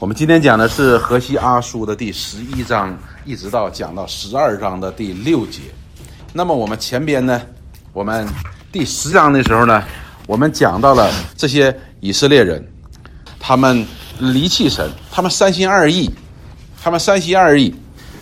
[0.00, 5.62] 我们今天讲的是河西阿书的第十一章，一直到讲到十二章的第六节。
[6.32, 7.42] 那么我们前边呢，
[7.92, 8.24] 我们
[8.70, 9.82] 第十章的时候呢，
[10.28, 12.64] 我们讲到了这些以色列人，
[13.40, 13.84] 他们
[14.20, 16.08] 离弃神，他们三心二意，
[16.80, 17.74] 他们三心二意，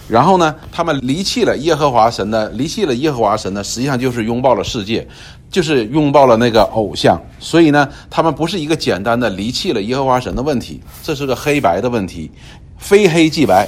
[0.09, 5.07] 然后呢，他们离弃了耶和华神呢，离弃了耶和华神呢，实际上就是拥抱了世界。
[5.51, 12.30] 就是拥抱了那个偶像，所以呢，他们不是一个简单的离弃了耶和华神的问题，这是个黑白的问题，
[12.77, 13.67] 非黑即白。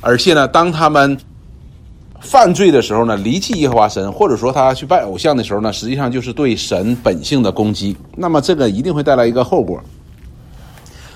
[0.00, 1.16] 而且呢，当他们
[2.20, 7.96] 犯罪的时候呢，离弃耶和华神，或者说他去拜偶像的时候呢，实际上就是对神本性的攻击。
[8.16, 9.80] 那么这个一定会带来一个后果。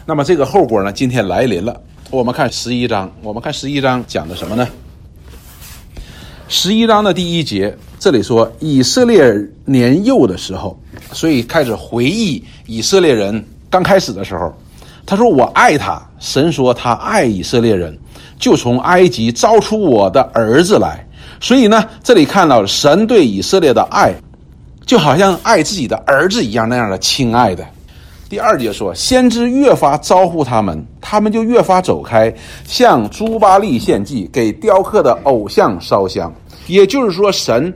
[0.05, 1.81] 那么这个后果呢，今天来临了。
[2.11, 4.69] 我们看十一章，我们看十一章讲的什么呢？
[6.49, 7.77] 十一章的第一节。
[8.03, 9.33] 这里说以色列
[9.65, 10.77] 年幼的时候，
[11.13, 14.53] 所以开始回忆以色列人刚开始的时候。
[15.07, 17.97] 他说：“我爱他。”神说：“他爱以色列人，
[18.41, 21.07] 就从埃及招出我的儿子来。”
[21.41, 24.13] 所以呢，这里看到神对以色列的爱，
[24.85, 27.65] 就好像爱自己的儿子一样那样的亲爱的。
[28.29, 36.35] 第二节说：“先知越发招呼他们，他们就越发走开，向朱巴利献祭，给雕刻的偶像烧香。”
[36.67, 37.73] 也就是说，神。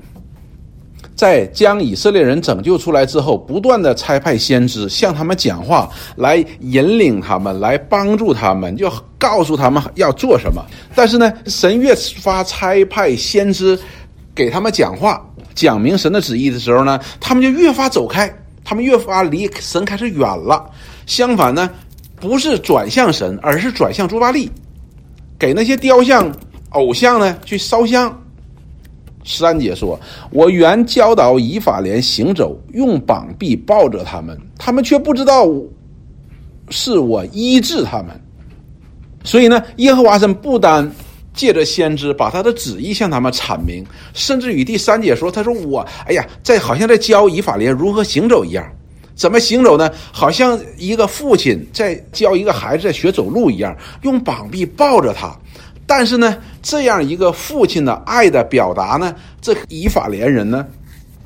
[1.16, 10.62] 在将以色列人拯救出来之后，不断的差派先知向他们讲话，来引领他们，来帮助他们，就告诉他们要做什么。
[10.94, 13.78] 但是呢，神越发差派先知
[14.34, 18.30] 给他们讲话，讲明神的旨意的时候呢，他们就越发走开，
[18.62, 20.70] 他们越发离神开始远了。
[21.06, 21.70] 相反呢，
[22.20, 24.50] 不是转向神，而是转向朱巴利，
[25.38, 26.30] 给那些雕像、
[26.70, 28.14] 偶像呢去烧香。
[29.26, 29.98] 三节说
[30.30, 35.48] ：“我原教导以法莲行走，用膀臂抱着他们，他们却不知道
[36.70, 38.18] 是我医治他们。
[39.24, 40.88] 所以呢，耶和华神不单
[41.34, 48.64] 借着先知把他的旨意向他们阐明，甚至于第三节说：‘他说我，哎呀，在好像在教以法莲如何行走一样，
[49.16, 49.90] 怎么行走呢？
[50.12, 55.36] 好像一个父亲在教一个孩子在学走路一样，用膀臂抱着他。’
[55.86, 60.66] 但是呢，这样一个父亲的爱的表达呢，这以法莲人呢，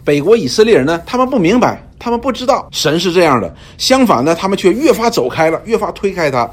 [0.04, 3.52] 北国以色列人呢，他们不明白，他们不知道神是这样的。
[3.78, 6.48] 相反呢，他们却越发走开了，越发推开他。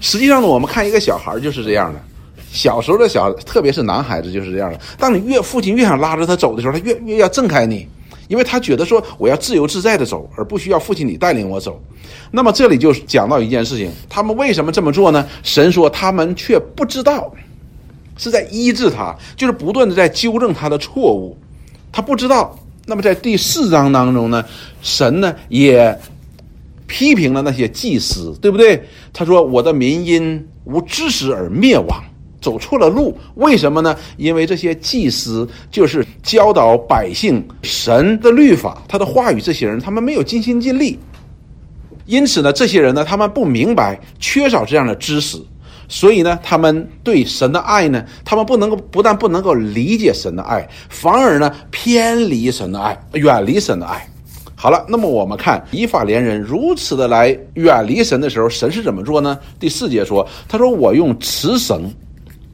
[0.00, 2.00] 实际上呢，我们看一个小孩就是这样的，
[2.50, 4.80] 小时候的小，特别是男孩子就是这样的。
[4.98, 7.86] 当你越父亲越想拉着他走的时候，他越越要挣开你，
[8.26, 11.80] 因为他觉得说我要自由自在的走，而不需要父亲你带领我走。
[12.32, 15.24] 那么这里就讲到一件事情，他们为什么这么做呢？
[15.44, 17.32] 神说他们却不知道。
[18.16, 21.36] 是在医治他，就是不断的在纠正他的错误，
[21.90, 22.58] 他不知道。
[22.84, 24.44] 那么在第四章当中呢，
[24.82, 25.96] 神呢也
[26.88, 28.82] 批评了那些祭司，对不对？
[29.12, 32.02] 他说：“我的民因无知识而灭亡，
[32.40, 33.16] 走错了路。
[33.36, 33.96] 为什么呢？
[34.16, 40.98] 因为这些祭司就是教导百姓神的律法，他的话语，这些人他们没有尽心尽力，
[42.04, 45.40] 因此呢，这些人呢，他们不明白，缺少这样的知识。”
[45.94, 54.02] 所以呢，他们对神的爱呢，他们不能够不但不能够理解神的爱，反而呢偏离神的爱，远离神的爱。
[54.54, 59.38] 好了，那么我们看以法连人如此的来远离神的时候，神是怎么做呢？
[59.60, 61.92] 第四节说：“他说我用慈绳、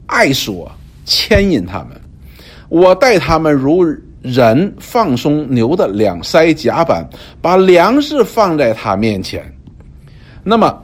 [0.06, 0.69] 爱索
[1.04, 1.91] 牵引他们，
[2.69, 3.84] 我待他们如
[4.21, 7.09] 人放松牛的两腮甲板，
[7.41, 9.44] 把粮食放在他面前。”
[10.43, 10.82] 那么。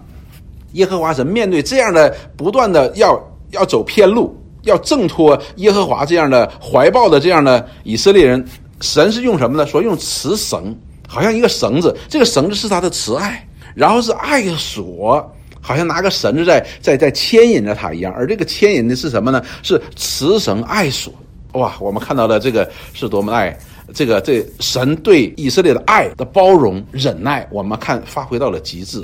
[0.74, 3.18] 耶和华神面对这样的不断的要
[3.50, 8.44] 要走偏路，要挣脱耶和华这样的怀抱的这样的以色列人，
[8.80, 9.66] 神是用什么呢？
[9.66, 10.76] 说用慈绳，
[11.08, 19.42] 好像一个绳子，这个绳子是他的慈爱，然后是爱的索，好像拿个绳子在在在牵引着他一样，而这个牵引的是什么呢？
[19.62, 21.12] 是慈绳爱索。
[21.52, 23.56] 哇，我们看到了这个是多么爱，
[23.94, 29.00] 这个这神对以色列的爱的包容忍耐，我们看发挥到了极致。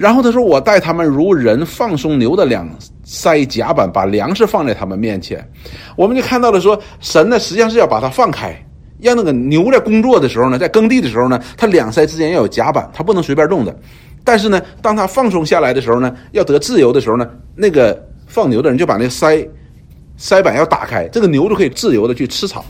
[0.00, 2.66] 然后他说：“我待他们如人放松牛的两
[3.04, 5.46] 腮甲板，把粮食放在他们面前。”
[5.94, 8.58] 我们就看到了说，神呢实际上是要把它放开，
[8.98, 13.78] 让那个牛在工作的时候呢，在耕地的时候呢，它两腮之间要有甲板，它不能随便动的。
[14.24, 19.46] 但是呢，当它放松下来的时候呢，要得自由的时候呢，那个放牛的人就把那腮
[20.18, 22.64] 腮板要打开，这个牛就可以自由的去吃草、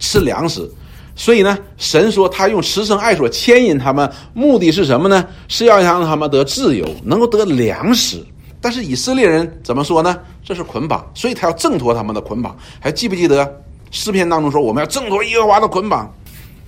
[0.00, 0.68] 吃粮食。
[1.16, 5.24] 所以呢，神说他用慈生爱所牵引他们，目的是什么呢？
[5.48, 8.22] 是要让他们得自由，能够得粮食。
[8.60, 10.18] 但是以色列人怎么说呢？
[10.42, 12.56] 这是捆绑，所以他要挣脱他们的捆绑。
[12.80, 16.12] 还记不记得诗篇当中说，我们要挣脱耶和华的捆绑？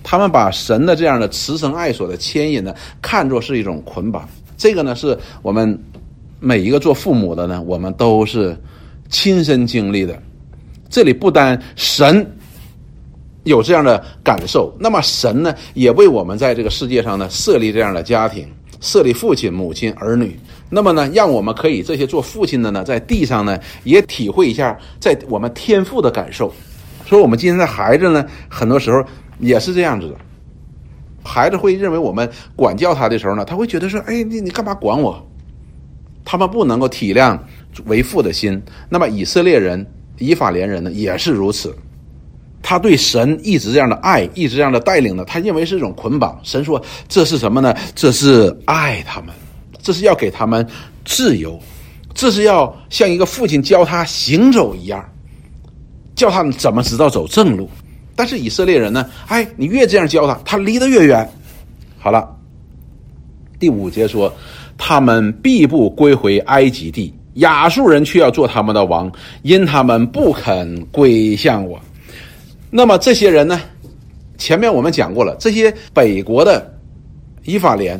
[0.03, 4.29] 他们把神的这样的慈生爱所的牵引呢，看作是一种捆绑。
[4.55, 5.77] 这个呢，是我们
[6.39, 8.57] 每一个做父母的呢，我们都是
[9.09, 10.17] 亲身经历的。
[10.89, 12.25] 这里不单神
[13.47, 18.47] 有这样的感受，那么神呢，也为我们在这个世界上呢设立这样的家庭，
[18.79, 20.37] 设立父亲、母亲、儿女。
[20.69, 26.53] 那么呢，让我们可以这些做父亲的呢，在地上呢也体会一下在我们天赋的感受。
[27.05, 29.01] 所以，我们今天的孩子呢，很多时候
[29.39, 30.15] 也是这样子的。
[31.23, 35.25] 孩子会认为我们管教他的时候呢，他会觉得说：“哎，你你干嘛管我？”
[36.25, 37.39] 他们不能够体谅
[37.85, 38.61] 为父的心。
[38.89, 39.85] 那么，以色列人、
[40.17, 41.73] 以法莲人呢，也是如此。
[42.61, 46.39] 他对神一直这样的爱，一直这样的带领呢，他认为是一种捆绑。
[46.43, 47.73] 神说：“这是什么呢？
[47.95, 49.29] 这是爱他们。”
[49.81, 50.67] 这是要给他们
[51.05, 51.57] 自由，
[52.13, 55.01] 这是要像一个父亲教他行走一样，
[56.13, 57.69] 教他们怎么知道走正路。
[58.13, 59.09] 但是以色列人呢？
[59.27, 61.29] 哎，你越这样教他，他离得越远。
[61.97, 62.27] 好了，
[63.59, 64.33] 第五节说，
[64.77, 69.09] 他们必不归回埃及地，亚述人却要做他们的王，
[69.43, 71.79] 因他们不肯归向我。
[72.77, 73.59] 那么这些人呢？
[74.37, 76.63] 前面我们讲过了，这些北国的
[77.43, 77.99] 以法莲。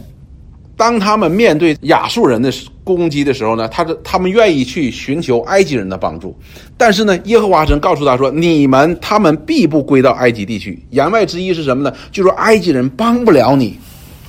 [0.75, 2.53] 当他们面对亚述人的
[2.83, 6.38] 攻击的时候呢，他的他们愿意去寻求埃及人的帮助，
[6.77, 11.91] 但是呢，耶和华神告诉他说：“你们他们必不归到埃及地区。”言外之意是什么呢？
[12.12, 13.79] 就说埃及人帮不了你，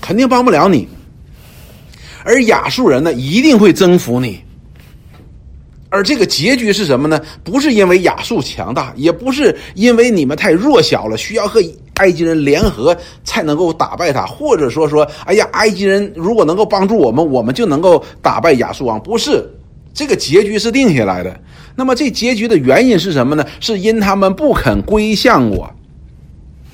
[0.01, 0.89] 肯定帮不了你，
[2.25, 4.41] 而亚述人呢，一定会征服你。
[5.91, 7.21] 而这个结局是什么呢？
[7.43, 11.61] 不是因为亚述强大，也不是因为你们太弱小了，需要和
[11.95, 19.03] 埃及人联合才能够打败他，或者说说，哎呀，埃及人如果能够帮助我们，我们就能够打败亚述王。
[19.03, 19.49] 不是，
[19.95, 21.41] 这个结局是定下来的。
[21.75, 23.45] 那么这结局的原因是什么呢？
[23.59, 25.69] 是因他们不肯归向我，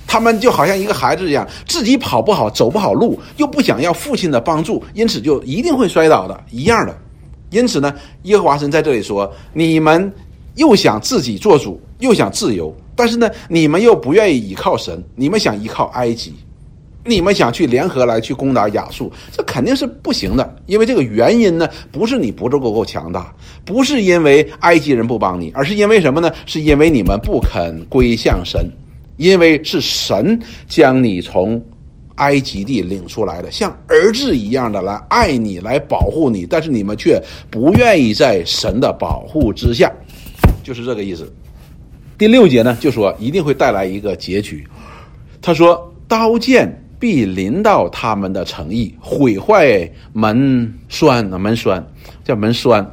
[0.08, 6.98] 他们就好像一个孩子一样，自己跑不好，走不好路，又不想要父亲的帮助，因此就一定会摔倒的，一样的。
[7.54, 10.12] 因此呢，耶和华神在这里说：“你们
[10.56, 16.34] 又想自己做主，又想自由，但是呢，你们又不愿意依靠神，你们想依靠埃及，
[17.04, 20.56] 你们想去联合来去攻打亚述，这肯定是不行的。
[20.66, 23.32] 因为这个原因呢，不是你不够够强大，
[23.64, 26.28] 不是因为埃及人不帮你，而是因为什么呢？
[26.46, 28.68] 是因为你们不肯归向神，
[29.16, 30.36] 因为是神
[30.66, 31.62] 将你从。”
[32.16, 37.20] 埃及地领出来的，像儿子一样的来爱你，来保护你，但是你们却
[37.50, 39.92] 不愿意在神的保护之下，
[40.62, 41.32] 就是这个意思。
[42.16, 44.64] 第六节呢，就说一定会带来一个结局。
[45.42, 51.84] 他说：“刀剑必临到他们的诚意，毁坏门栓门栓
[52.22, 52.88] 叫门栓，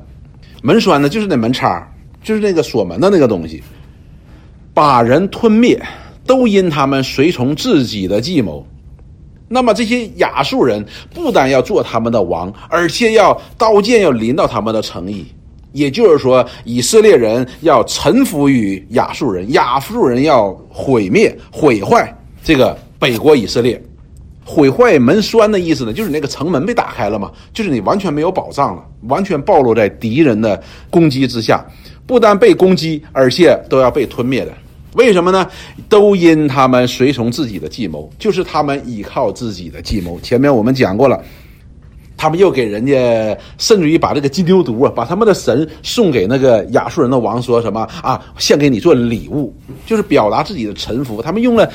[0.63, 1.87] 门栓呢就是那门叉，
[2.23, 3.61] 就是那个锁门的那个东西，
[4.73, 5.79] 把人吞灭，
[6.25, 8.65] 都因他们随从自己的计谋。”
[9.53, 10.83] 那么这些亚述人
[11.13, 15.25] 不单要做他们的王，而且要刀剑要临到他们的城邑，
[15.73, 23.81] 也就是说，以色列人要臣服于亚述人，亚述人要毁灭、毁坏这个北国以色列，
[24.45, 31.61] 毁坏门栓的意思呢，就是那个城门被打开了嘛，就是你完全没有保障了，完全暴露在敌人的攻击之下，
[32.07, 34.53] 不但被攻击，而且都要被吞灭的。
[34.93, 35.47] 为什么呢？
[35.87, 40.19] 都因他们随从自己的计谋，就是他们依靠自己的计谋。
[40.19, 41.23] 前面我们讲过了，
[42.17, 48.21] 他们又给人家，甚至于把这个金牛犊啊，把他们的神送给那个亚述人的王，说什么啊？
[48.37, 49.55] 献给你做礼物，
[49.85, 51.21] 就是表达自己的臣服。
[51.21, 51.71] 他们用了，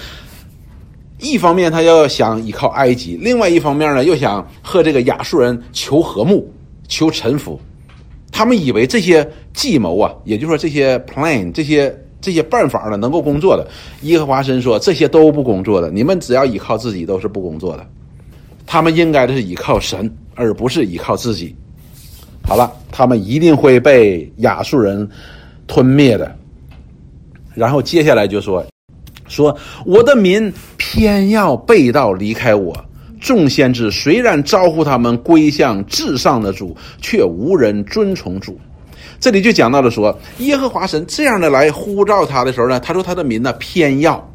[1.18, 6.46] 一方面他要想依靠埃及，另外一方面呢，又想和这个亚述人求和睦、
[6.86, 7.58] 求臣服。
[8.30, 11.98] 他们以为这些计谋啊，也就是说这些 plan 这些。
[12.26, 13.64] 这些办法呢，能够工作的，
[14.02, 17.86] 耶和华神说这些都不工作的，你们只要依靠自己都是不工作的。
[18.66, 21.54] 他们应该的是依靠神，而不是依靠自己。
[22.42, 25.08] 好了，他们一定会被亚述人
[25.68, 26.34] 吞灭的。
[27.54, 28.66] 然后接下来就说，
[29.28, 32.76] 说我的民偏要背道离开我，
[33.20, 38.58] 众先知虽然招呼他们归向至上的主，却无人遵从主。
[39.18, 44.32] 这里就讲到了说，耶和华神这样的来呼召他的时候呢，他说他的民呢偏要，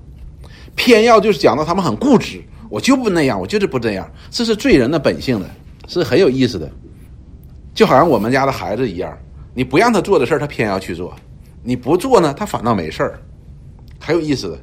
[0.75, 5.49] 偏要就是讲到他们很固执，我就不那样，我就是不这样，这是罪人的本性的，
[5.87, 6.69] 是很有意思的，
[7.73, 9.15] 就好像我们家的孩子一样，
[9.53, 11.13] 你不让他做的事，他偏要去做；
[11.63, 13.19] 你不做呢，他反倒没事儿，
[13.99, 14.59] 很有意思的。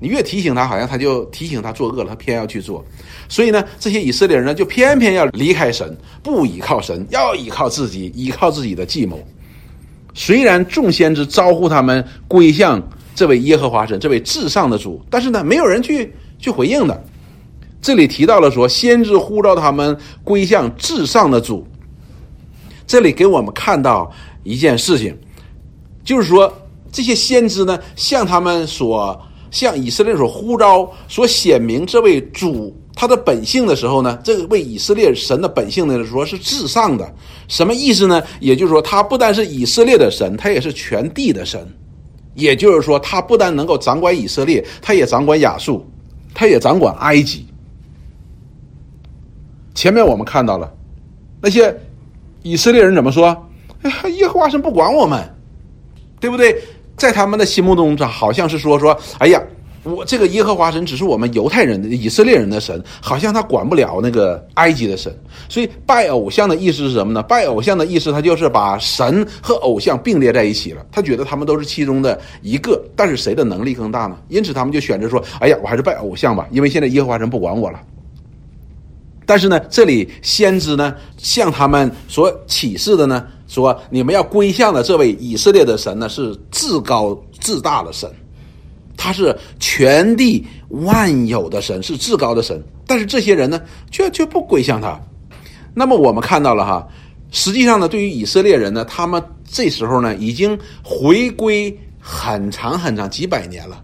[0.00, 2.84] 你越提醒他，好像他就提醒他作恶了，他偏要去做。
[3.28, 9.18] 所以呢，这些以色列人呢，就偏偏要离开神，不依靠神，要依靠自己，依靠自己的计谋。
[10.18, 12.82] 虽然众先知招呼他们归向
[13.14, 17.04] 这位耶和华神，这位至上的主，但是呢，没有人去去回应的。
[17.80, 21.64] 这里提到了说，先知呼召他们归向至上的主，
[22.84, 24.10] 这里给我们看到
[24.42, 25.16] 一件事情，
[26.02, 26.52] 就是说
[26.90, 29.16] 这些先知呢，向他们所
[29.52, 37.08] 向以色列所呼召、所显明这位主他的本性的时候呢，这位以色列神的本性呢，说是至上的。
[37.46, 38.20] 什么意思呢？
[38.40, 41.64] 也就是说，他不单是以色列的神，他也是全地的神。
[42.34, 45.88] 也就是说，他不但能够掌管以色列，他也掌管亚述，
[46.34, 47.46] 他也掌管埃及。
[49.76, 50.68] 前面我们看到了
[51.40, 51.72] 那些
[52.42, 53.48] 以色列人怎么说？
[53.82, 55.22] 哎，耶和华神不管我们，
[56.18, 56.60] 对不对？
[56.96, 59.40] 在他们的心目中，这好像是说说，哎呀，
[59.88, 65.12] 我这个耶和华神只是我们犹太人的以色列人的神，好像他管不了那个埃及的神。
[65.48, 67.22] 所以拜偶像的意思是什么呢？
[67.22, 70.84] 拜偶像的意思，他就是把神和偶像并列在一起了。
[70.92, 74.16] 他觉得他们都是其中的一个，但是谁的能力更大呢？
[74.28, 77.80] 因此他们就选择说，哎呀，我还是拜偶像吧，因为现在耶和华神不管我了。
[79.24, 88.10] 但是呢，这里先知呢向他们所启示的呢，说你们要归向的这位以色列的神呢，是至高至大的神，
[88.98, 92.62] 他是全地万有的神，是至高的神。
[92.86, 93.58] 但是这些人呢，
[93.90, 95.00] 却却不归向他。
[95.72, 96.86] 那么我们看到了哈，
[97.30, 103.82] 实际上呢，对于以色列人呢，他们这时候呢已经回归很长很长几百年了，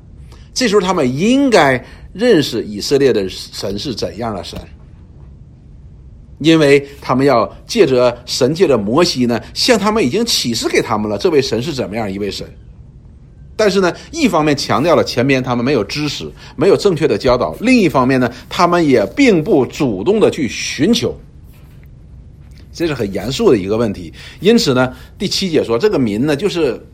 [0.53, 4.59] 这时候他们应该认识以色列的神是怎样的神。
[6.41, 12.47] 因为他们要借着神借着摩西呢，向他们已经启示给他们了，这位神是怎么样一位神。
[13.57, 21.17] 但是呢，一方面强调了前面他们没有知识，没有正确的教导；另一方面呢，他们也并不主动的去寻求，
[22.73, 24.13] 这是很严肃的一个问题。
[24.41, 26.85] 因此呢，第七节说这个民呢就是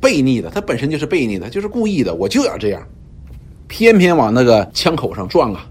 [0.00, 2.82] 悖逆的，他本身就是悖逆的，就是故意的，我就要这样，
[3.68, 5.64] 偏偏往那个枪口上撞啊。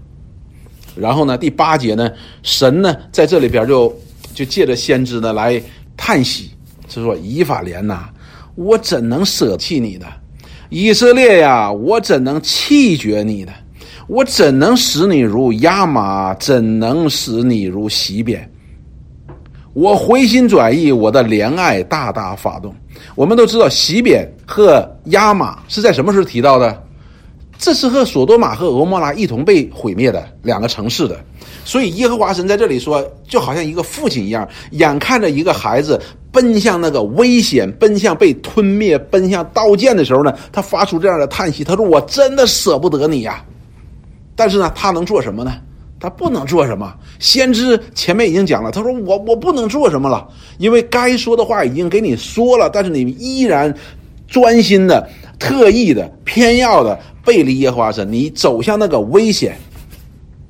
[0.96, 2.10] 然后呢，第八节呢，
[2.42, 3.94] 神呢在这里边就
[4.32, 5.62] 就借着先知呢来
[5.94, 6.50] 叹息，
[6.88, 8.08] 是说以法莲呐，
[8.54, 10.06] 我怎能舍弃你呢？
[10.74, 13.52] 以色列呀，我怎能弃绝你呢？
[14.06, 16.32] 我怎能使你如亚玛？
[16.36, 18.50] 怎能使你如西边？
[19.74, 22.74] 我回心转意，我的怜爱大大发动。
[23.14, 26.82] 我们都知道西边和亚玛是在什么时候提到的？
[27.62, 31.16] 这是和索多玛和俄摩拉一同被毁灭的两个城市的，
[31.64, 36.00] 所以耶和华神在这里说，就好像一个父亲一样，眼看着一个孩子
[36.32, 43.44] 奔向那个危险，奔向被吞灭，奔向刀剑的时候呢，他发出这样的叹息，他说：“我真的舍不得你呀。”
[44.34, 45.54] 但是呢，他能做什么呢？
[46.00, 46.92] 他不能做什么。
[47.20, 50.26] 先知前面已经讲了，他说：“我我不能做什么了，
[50.58, 53.72] 因为该说的话已经给你说了，但是你依然
[54.26, 59.56] 专心的、特意的、偏要的。”背离耶和华神，你走向那个危险，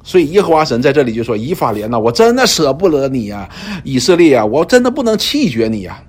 [0.02, 3.48] 所以耶和华神在这里就说：“以法莲呐，我真的舍不得你呀，
[3.84, 6.02] 以色列啊，我真的不能弃绝你呀，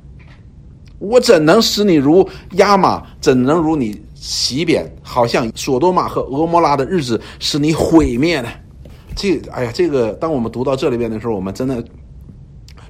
[1.00, 4.90] 我怎能使你如亚玛，怎能如你洗扁？
[5.02, 8.50] 好像索多玛和俄摩拉的日子使你毁灭呢？”
[9.16, 11.84] 这，哎呀，这个当我们读到这里边的时候，我们真的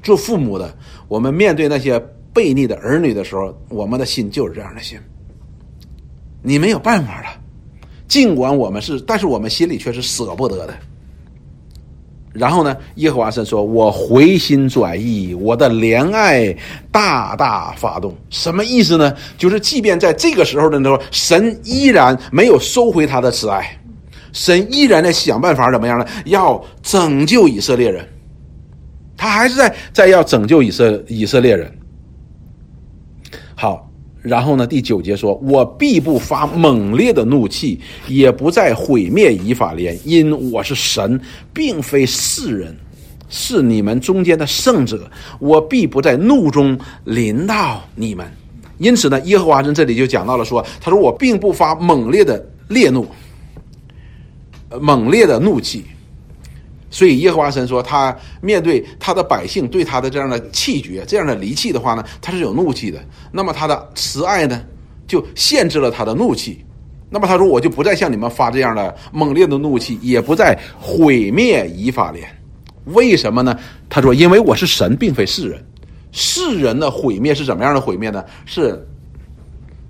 [0.02, 0.74] 做父母的，
[1.08, 2.00] 我们面对那些
[2.34, 4.98] 悖逆的儿女的时候，我们的心就是这样的心，
[6.42, 7.43] 你没有办法了。
[8.14, 10.74] 尽管我们是，但是我们心里却是舍不得的。
[12.32, 16.56] 然后呢，耶和华神说：“我回心转意，我的怜爱
[16.92, 19.12] 大大发动。”什么意思呢？
[19.36, 23.68] 就是即便在这个时候的时候，神依然没有收回他的慈爱，
[24.32, 26.06] 神依然在想办法怎么样呢？
[26.26, 28.08] 要拯救以色列人，
[29.18, 31.76] 他还是在在要拯救以色以色列人。
[33.56, 33.90] 好。
[34.24, 34.66] 然后呢？
[34.66, 37.78] 第九节说：“我必不发猛烈的怒气，
[38.08, 41.20] 也不再毁灭以法莲，因我是神，
[41.54, 42.74] 并非世人，
[43.28, 45.12] 是你们中间的圣者。
[45.40, 48.26] 我必不在怒中临到你们。
[48.78, 53.06] 因此呢，耶和华神这里就讲到了说：他说我并不发猛烈的烈怒，
[54.80, 55.84] 猛烈的怒气。”
[56.94, 63.04] 所以耶和华神说，他面对他的百姓对他的这样的气绝、这样的离弃的话呢，他是有怒气的。
[63.32, 64.64] 那么他的慈爱呢，
[65.08, 66.64] 就限制了他的怒气。
[67.10, 72.28] 那么他说，我就不再向你们发这样的猛烈的怒气，也不再毁灭以法莲。
[72.86, 73.58] 为什么呢？
[73.90, 75.66] 他说，因为我是神，并非世人。
[76.12, 78.24] 世人的毁灭是怎么样的毁灭呢？
[78.46, 78.88] 是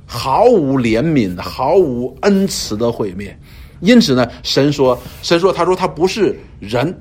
[0.05, 3.37] 毫无怜悯、毫无恩慈的毁灭。
[3.83, 6.97] 因此呢，神说，神说，他说他不是人，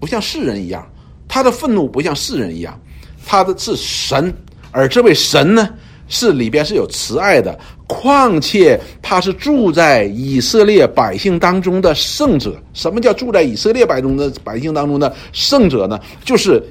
[0.00, 0.84] 不像世人一样，
[1.28, 2.80] 他的愤怒不像世人一样，
[3.26, 4.32] 他的是神，
[4.70, 5.68] 而这位神呢，
[6.08, 12.56] 是里边是有慈爱的，况且他是住在以色列百姓当中的圣者。
[12.72, 16.00] 什么叫住在以色列百中的百姓当中的圣者呢？
[16.24, 16.62] 就是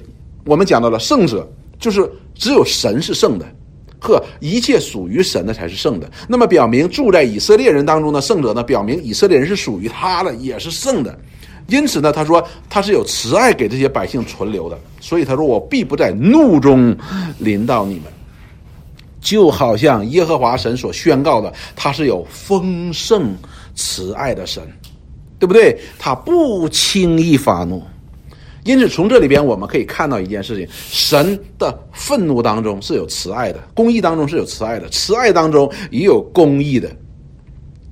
[0.45, 1.47] 我们讲到了圣者，
[1.79, 3.45] 就是只有神是圣的，
[4.01, 6.11] 呵，一切属于神的才是圣的。
[6.27, 11.17] 那么表明住在以色列人当中的圣者呢，表明以色列人是属于他的，也是圣的。
[11.67, 16.97] 因此呢，他说他是有慈爱给这些百姓存留的，所以他说我必不在怒中
[17.37, 18.05] 临到你们，
[19.21, 23.33] 就好像耶和华神所宣告的，他是有丰盛
[23.75, 24.63] 慈爱的神，
[25.39, 25.79] 对不对？
[25.99, 27.81] 他不轻易发怒。
[28.63, 36.89] 因此，从这里边我们可以看到一件事情：神的愤怒当中是有慈爱的，公义当中是有慈爱的，慈爱当中也有公义的。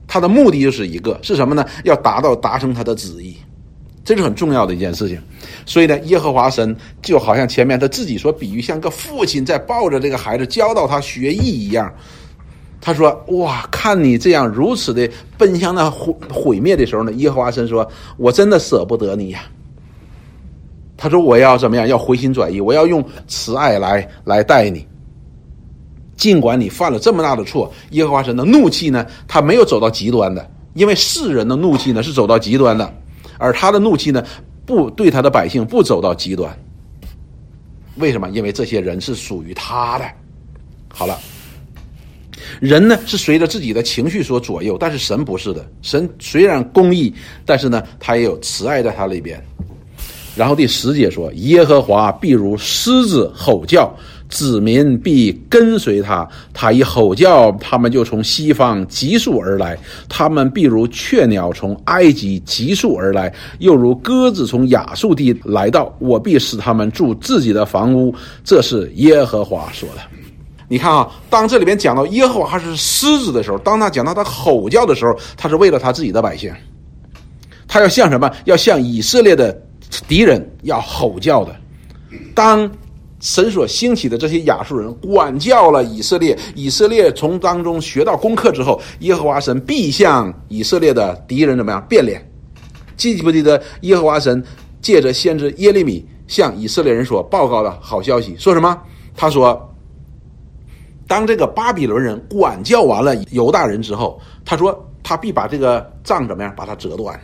[0.08, 1.66] 他的目的就是一个是什么呢？
[1.84, 3.36] 要达到达成他的旨意，
[4.04, 5.20] 这是很重要的一件事情。
[5.66, 11.92] 所以呢，耶和华神就好像前面他自己所比喻，像个父亲在抱着这个孩子教导他学艺一样。
[12.82, 17.86] 他说：“哇，看你这样如此的奔向那毁毁灭的时候呢，耶和华神说：
[18.18, 19.42] 我真的舍不得你呀。”
[21.00, 21.88] 他说：“我要怎么样？
[21.88, 24.86] 要回心转意，我要用慈爱来来待你。
[26.18, 32.94] 尽管你犯了这么大的错，耶和华神的怒气呢，他没有走到极端的，因为世人的怒气呢是走到极端的，
[33.38, 34.22] 而他的怒气呢
[34.66, 36.54] 不对他的百姓不走到极端。
[37.96, 38.30] 为什么？
[38.32, 40.06] 因为这些人是属于他的。
[40.90, 41.18] 好了，
[42.60, 45.66] 人呢是随着自己的情绪所左右，但是神不是的。
[45.82, 47.16] 神虽然公义，
[47.46, 49.42] 但是呢，他也有慈爱在他里边。”
[50.36, 53.94] 然后第十节说：“耶和华必如狮子吼叫，
[54.30, 56.26] 子民必跟随他。
[56.54, 59.76] 他一吼叫，他们就从西方急速而来；
[60.08, 65.94] 他们必如雀鸟从埃及急速而来，又如鸽子从亚述地来到。
[66.00, 68.14] 我必使他们住自己的房屋。”
[68.46, 70.02] 这是耶和华说的。
[70.70, 76.54] 你看啊，当这里边讲到耶和华是狮子的时候，当他讲到他吼叫的时候，他是为了他自己的百姓，
[77.68, 78.32] 他要向什么？
[78.46, 79.60] 要向以色列的。
[80.08, 81.56] 敌人要吼叫的，
[82.36, 82.70] 当
[83.20, 92.26] 神所兴起的这些亚述人管教了以色列，以色列从当中学到功课之后，耶和华神必向以色列的敌人怎么样变脸？
[92.96, 94.44] 记不记得耶和华神
[94.82, 98.36] 借着先知耶利米向以色列人所报告的好消息？
[98.38, 98.78] 说什么？
[99.16, 99.70] 他说，
[101.08, 106.54] 当这个巴比伦人管教完了犹大人之后，他说他必把这个杖怎么样？
[106.56, 107.20] 把它折断。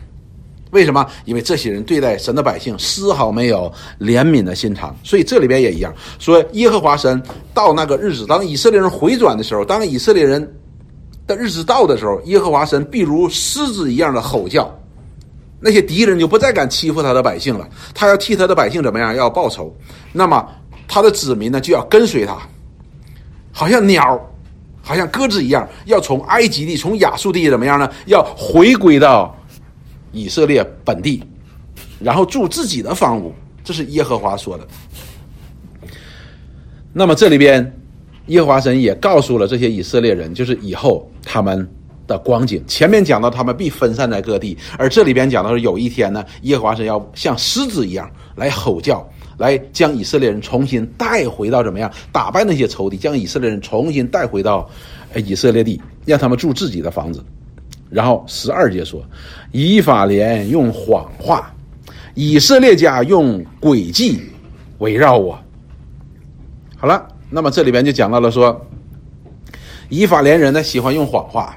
[0.72, 1.06] 为什么？
[1.24, 5.94] 因为这些人对待神的百姓丝毫没有怜悯的心肠，所以这里边也一样。
[6.20, 7.22] 说耶和华神
[7.54, 10.54] 到那个日子，当以色列人回转的时候，当以色列人
[11.26, 14.70] 的日子到的时候，耶和华神必如狮子一样的吼叫，
[15.62, 17.66] 那些敌人就不再敢欺负他的百姓了。
[17.94, 19.16] 他要替他的百姓怎么样？
[19.16, 19.74] 要报仇。
[20.12, 20.46] 那么
[20.88, 22.38] 他的子民呢，就要跟随他，
[23.52, 24.20] 好像鸟，
[24.82, 27.90] 好像鸽子一样，要从埃及地、从亚述地怎么样呢？
[28.08, 29.34] 要回归到。
[30.16, 31.22] 以色列本地，
[32.00, 34.66] 然后住自己的房屋，这是耶和华说的。
[36.94, 37.70] 那么这里边，
[38.28, 41.68] 耶和华神也告诉了这些以色列人，就是以后他们
[42.08, 42.64] 的光景。
[42.66, 49.06] 前面讲到他们必分散在各地，而这里边讲到是有一天呢，耶和华神要像狮子一样来吼叫，
[49.38, 54.70] 来将以色列人重新带回到怎么样，打败那些仇敌，将以色列人重新带回到
[55.26, 57.22] 以色列地，让他们住自己的房子。
[57.96, 59.02] 然后十二节说，
[59.54, 61.50] 以法莲用谎话，
[62.14, 64.22] 以色列家用诡计
[64.80, 65.40] 围绕我。
[66.76, 68.60] 好了，那么这里边就讲到了说，
[69.88, 71.56] 以法莲人呢喜欢用谎话，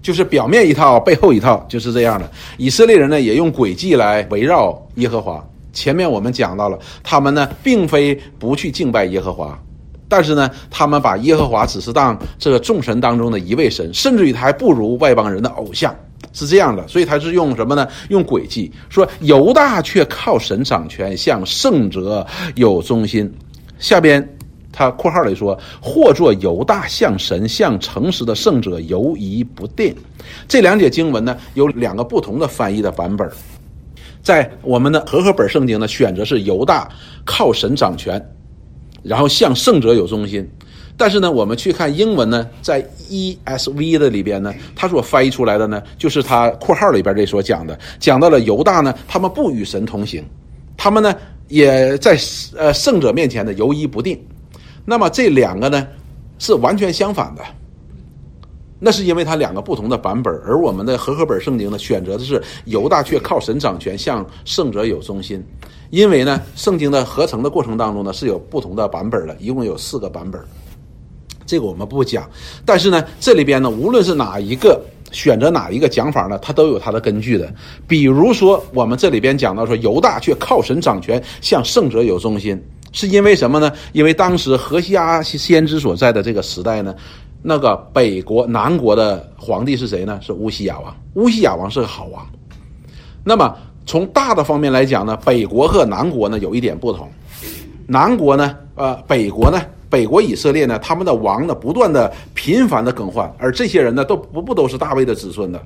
[0.00, 2.30] 就是表面一套，背后一套，就是这样的。
[2.56, 5.46] 以色列人呢也用诡计来围绕耶和华。
[5.74, 9.62] 前面我们讲到了，他们呢并非不去敬拜耶和华。
[10.08, 15.94] 但是呢，他们把耶和华只是当这个众神当中的一位神，甚至于他还不如外邦人的偶像，
[16.32, 16.86] 是这样的。
[16.86, 17.88] 所以他是用什么呢？
[18.08, 23.32] 用诡计说犹大却靠神掌权，向圣者有忠心。
[23.78, 24.36] 下边
[24.72, 29.94] 他括号里说，或作犹大向神向诚实的圣者犹疑不定。
[30.46, 33.28] 这两节经文呢，有两个不同的翻译的版本，
[34.22, 36.88] 在我们的和合本圣经呢，选择是犹大
[37.24, 38.24] 靠神掌权。
[39.06, 40.48] 然后向圣者有忠心，
[40.96, 50.24] 但是呢，我们去看英文呢，在 ESV 的里边呢，它所翻译出来的呢，就是它括号里边这所讲的，讲到了犹大呢，他们不与神同行，
[50.76, 51.14] 他们呢
[51.48, 52.18] 也在
[52.56, 54.20] 呃圣者面前呢犹疑不定。
[54.84, 55.86] 那么这两个呢
[56.38, 57.42] 是完全相反的，
[58.78, 65.42] 那是因为它两个不同的版本，而我们的和合本圣经呢选择的是犹大却靠神掌权，向圣者有忠心。
[65.90, 70.40] 因为呢，圣经的合成的过程当中呢是有不同的版本的，一共有四个版本，
[71.46, 72.28] 这个我们不讲。
[72.64, 77.54] 但是呢，这里边呢，无论是哪一个选择哪一个讲法呢，它都有它的根据的。
[77.86, 82.60] 比如说，我们这里边讲到说，犹大却靠神掌权，向圣者有忠心，
[82.90, 83.72] 是因为什么呢？
[83.92, 86.92] 因为当时何西阿先知所在的这个时代呢，
[87.48, 90.18] 那个北国南国的皇帝是谁呢？
[90.20, 90.92] 是乌西亚王。
[91.14, 92.26] 乌西亚王是个好王。
[93.22, 93.56] 那么
[93.86, 97.08] 从大的方面来讲呢，北国和南国呢有一点不同。
[97.86, 105.62] 南国呢，呃，北国呢，北国以色列呢，他们的王呢不断的频繁的更换，而这些人呢都不不都是大卫的子孙的，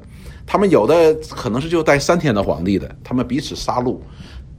[0.47, 3.97] 他们有的可能是就待三天的皇帝的，他们彼此杀戮，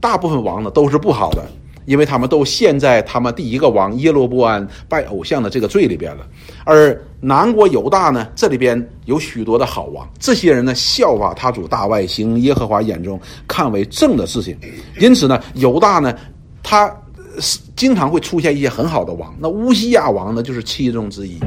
[0.00, 1.44] 大部分王呢都是不好的。
[1.84, 6.26] 因为他们都陷在他们第一个王耶罗波安拜偶像的这个罪里边了，
[6.64, 14.56] 而南国犹大呢，这里边有许多的好王，这些人呢效法他主大外行耶和华眼中看为正的事情，
[14.98, 16.16] 因此呢，犹大呢，
[16.62, 16.92] 他
[17.38, 19.34] 是经常会出现一些很好的王。
[19.38, 21.38] 那乌西亚王呢，就是其中之一。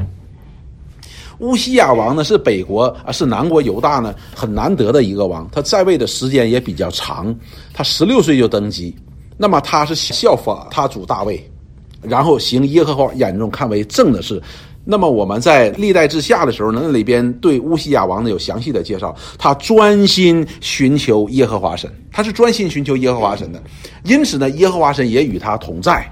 [1.38, 7.34] 乌西亚王呢是北国啊，是南国犹大呢很难得的一个王，他在位的时间也比较长，
[7.74, 8.94] 他十六岁就登基。
[9.36, 11.42] 那么他是效法他主大卫，
[12.02, 14.42] 然后行耶和华眼中看为正的事。
[14.88, 19.12] 那么我们在历代之下的时候呢，那里边对乌西亚王呢有详细的介绍。
[19.36, 23.60] 他专心寻求耶和华神，他是专心寻求耶和华神的，
[24.04, 26.08] 因此呢，耶和华神也与他同在。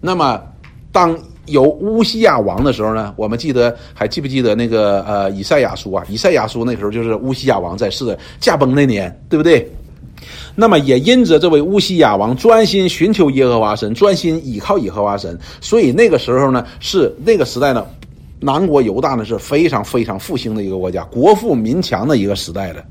[0.00, 0.42] 那么
[0.90, 6.02] 当有乌西亚王的时候呢，我们记得还记不记得那个呃以赛亚书啊？
[6.08, 9.70] 以赛亚书那时候就是乌西亚王在世的驾崩那年，对不对？
[10.60, 17.86] 那么也因着这位乌西亚王专心寻求耶和华神，专心倚靠耶和华神，所以那个时候呢，是那个时代呢，
[18.40, 22.82] 南国犹大呢是非常非常复兴的一个国家，国富民强的一个时代了。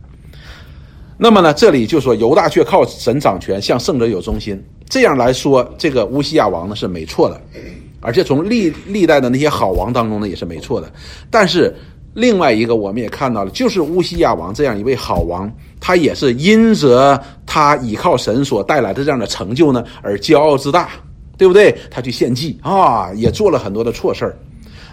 [1.17, 4.57] 那么呢，这里就说犹大却靠神掌权，向圣者有忠心。
[4.87, 7.41] 这样来说，这个乌西亚王呢是没错的，
[7.99, 10.89] 而且从历历代的那些好王当中呢也是没错的。
[11.29, 11.75] 但是
[12.13, 15.51] 另外一个我们也看到了，就是乌西亚王这样一位好王。
[15.87, 20.89] 他也是因着他倚靠神所带来的这样的成就呢，而骄傲自大，
[21.37, 21.73] 对不对？
[21.89, 24.37] 他去献祭啊，也做了很多的错事儿。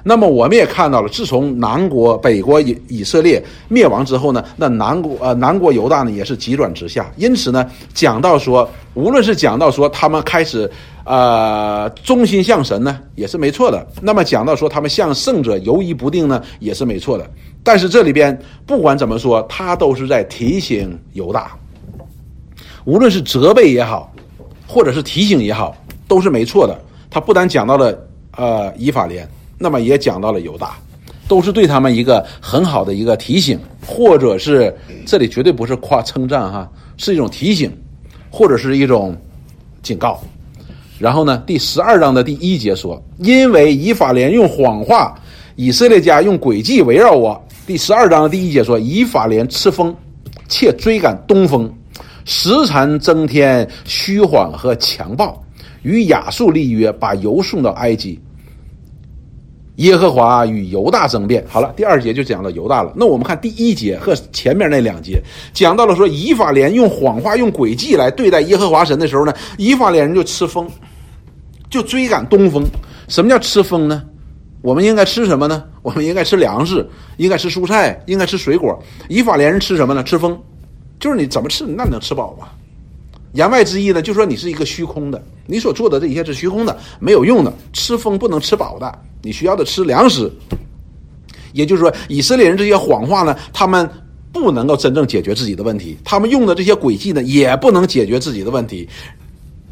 [0.05, 7.11] 那么我们也看到了，自从南国、北国以以色列灭亡之后呢，那南国呃南国犹大呢也是急转直下。
[7.17, 10.71] 因此呢，讲到说，无论是讲到说他们开始
[11.05, 13.87] 呃忠心向神呢，也是没错的。
[14.01, 17.29] 那么讲到说他们向圣者犹疑不定呢，也是没错的。
[17.63, 21.57] 但是这里边不管怎么说，他都是在提醒犹大，
[22.85, 24.13] 无论是责备也好，
[24.67, 25.77] 或者是提醒也好，
[26.07, 26.79] 都是没错的。
[27.11, 27.99] 他不但讲到了
[28.37, 29.29] 呃以法莲。
[29.57, 30.77] 那么也讲到了犹大，
[31.29, 34.77] 都是对他们一个很好的一个提醒，或者是
[35.07, 37.73] 这里绝对不是夸称赞哈，是一种提醒，
[38.35, 39.17] 或者是一种
[39.81, 40.21] 警告。
[40.99, 45.17] 然后呢，第十二章的第一节说：“因为以法莲用谎话，
[45.55, 49.95] 以色列家用诡计围绕我。”第十二章的第一节说：“以法莲吃风，
[50.49, 51.73] 且追赶东风，
[52.25, 55.41] 时常增添虚谎和强暴，
[55.83, 58.19] 与亚述立约，把油送到埃及。”
[59.77, 62.93] 耶和华与犹大争辩，好了，第二节就讲到犹大了。
[62.95, 65.21] 那我们看第一节和前面那两节，
[65.53, 70.69] 讲到了说以法莲用谎话、用诡计来对待耶和华神的时候呢，以法莲人就吃风，
[71.69, 72.65] 就追赶东风。
[73.09, 74.03] 什么叫吃风呢？
[74.63, 75.65] 我们应该吃什么呢？
[75.83, 78.81] 我们应该吃粮食，应该吃蔬菜，应该吃水果。
[79.09, 80.03] 以法莲人吃什么呢？
[80.05, 80.41] 吃风，
[81.01, 82.47] 就是你怎么吃，那能吃饱吗？
[83.35, 88.99] 言外之意呢，就说你是一个虚空的，你所做的这一切是虚空的，没有用的，吃风不能吃饱的。
[89.23, 90.31] 你需要的吃粮食，
[91.53, 93.89] 也就是说，以色列人这些谎话呢，他们
[94.33, 98.89] 不能够真正解决自己的问题，他们用的这些诡计呢，也不能解决自己的问题。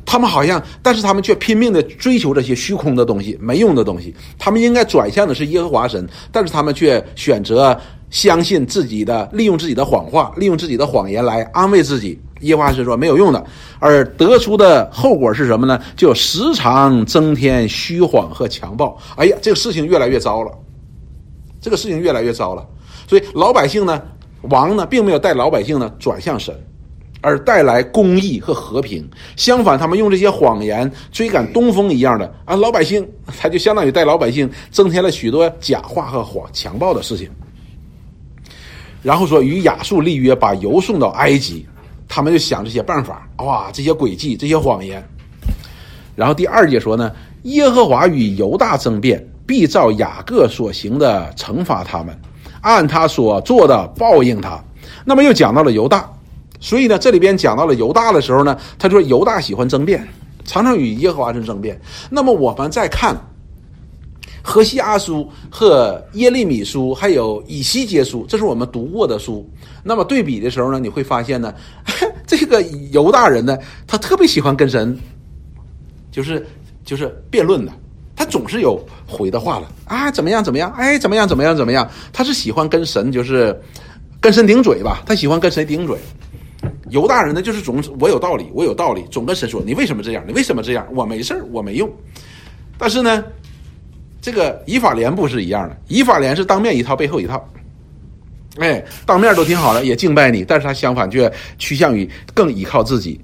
[0.05, 4.15] 他们好像，但是他们却拼命的追求这些虚空的东西、没用的东西。
[4.39, 7.79] 他们应该转向的是耶和华神，但是他们却选择
[8.13, 12.21] 相信自己的，利用自己的谎话，利用自己的谎言来安慰自己。
[12.43, 13.45] 耶和华是说没有用的，
[13.79, 15.81] 而得出的后果是什么呢？
[15.97, 18.99] 就时常增添虚谎和强暴。
[19.17, 20.51] 哎呀，这个事情越来越糟了，
[21.61, 22.67] 这个事情越来越糟了。
[23.09, 24.03] 所以老百姓呢，
[24.43, 26.53] 王呢，并没有带老百姓呢转向神，
[27.21, 29.09] 而带来公义和和平。
[29.37, 37.31] 相反，他们用这些谎言追赶东风一样的啊，老百姓他就相当于带老百姓增添了许多假话和谎强暴的事情。
[39.03, 41.67] 然后说与亚述立约，把油送到埃及。
[42.09, 45.03] 他们就想这些办法，哇，这些诡计，这些谎言。
[46.15, 47.11] 然后第二节说呢，
[47.45, 52.15] 耶和华与犹大争辩，必照雅各所行的惩罚他们，
[52.61, 54.63] 按他所做的报应他。
[55.07, 56.07] 那么又讲到了犹大，
[56.61, 60.07] 所以呢，这里边讲到了犹大的时候呢，他说犹大喜欢争辩，
[60.45, 61.81] 常常与耶和华人争辩。
[62.11, 63.17] 那么我们再看。
[64.43, 69.49] 何西阿书和耶利米书，还有以西结书，这是我们读过的书。
[69.85, 71.55] 那么对比的时候呢，你会发现呢，
[72.27, 74.99] 这个犹大人呢，他特别喜欢跟神，
[76.11, 76.45] 就是
[76.85, 77.73] 就是辩论的，
[78.17, 83.59] 他总是有回的话了啊，怎么样怎么样，哎，怎么样怎么样怎么样，他是喜欢跟神就是
[84.21, 85.97] 跟神顶嘴吧，他喜欢跟神顶嘴。
[86.91, 91.91] 犹大人呢，就是总我有道理，我有道理，总跟神说你为什么这样，你为什么这样，我没事我没用。
[92.79, 93.25] 但是呢，
[94.23, 97.45] 这个以法莲不是一样的，以法莲是当面一套，背后一套。
[98.59, 103.21] 哎，当面都挺好的，也敬拜你，但是他相反却趋向于更依靠自己。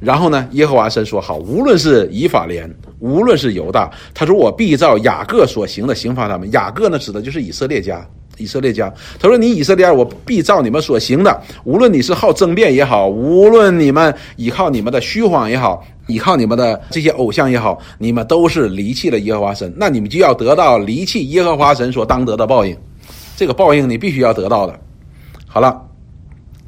[0.00, 6.50] 然后呢，耶和华神说：“好，无论是以法莲，无论是犹大，他说我必照雅各所行的刑罚他们。
[6.52, 8.92] 雅各呢，指的就是以色列家，以色列家。
[9.18, 22.76] 他说你以色列，我必照你们所行的，无论你是好争辩也好，无论你们依靠你们的虚谎也好，依靠你们的这些偶像也好，你们都是离弃了耶和华神，那你们就要得到离弃耶和华神所当得的报应。”
[23.36, 24.78] 这个报应你必须要得到的。
[25.46, 25.80] 好了，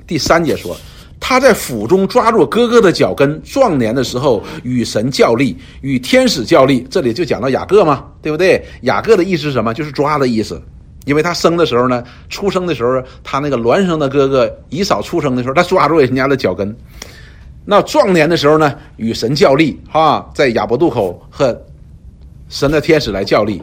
[0.07, 0.77] 第三节说，
[1.21, 6.85] 他在府中抓住哥哥的脚跟，壮年的时候与神较力，与天使较力。
[6.91, 8.65] 这里就讲到雅各嘛，对不对？
[8.83, 9.73] 雅各的意思是什么？
[9.73, 10.61] 就是抓的意思。
[11.05, 16.77] 因为他生的时候呢，出生的时候，他那个孪生的哥哥以扫出生的时候，他抓住人家的脚跟。
[17.69, 21.61] 那壮年的时候呢，与神较力，哈，在亚伯渡口和
[22.49, 23.61] 神的天使来较力，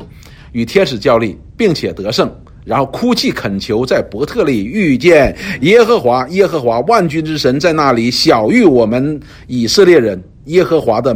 [0.52, 2.30] 与天使较力，并且得胜。
[2.66, 11.14] 然后哭泣恳求，在伯特利遇见耶和华，耶和华万军之神在那里小谕我们以色列人，耶和华的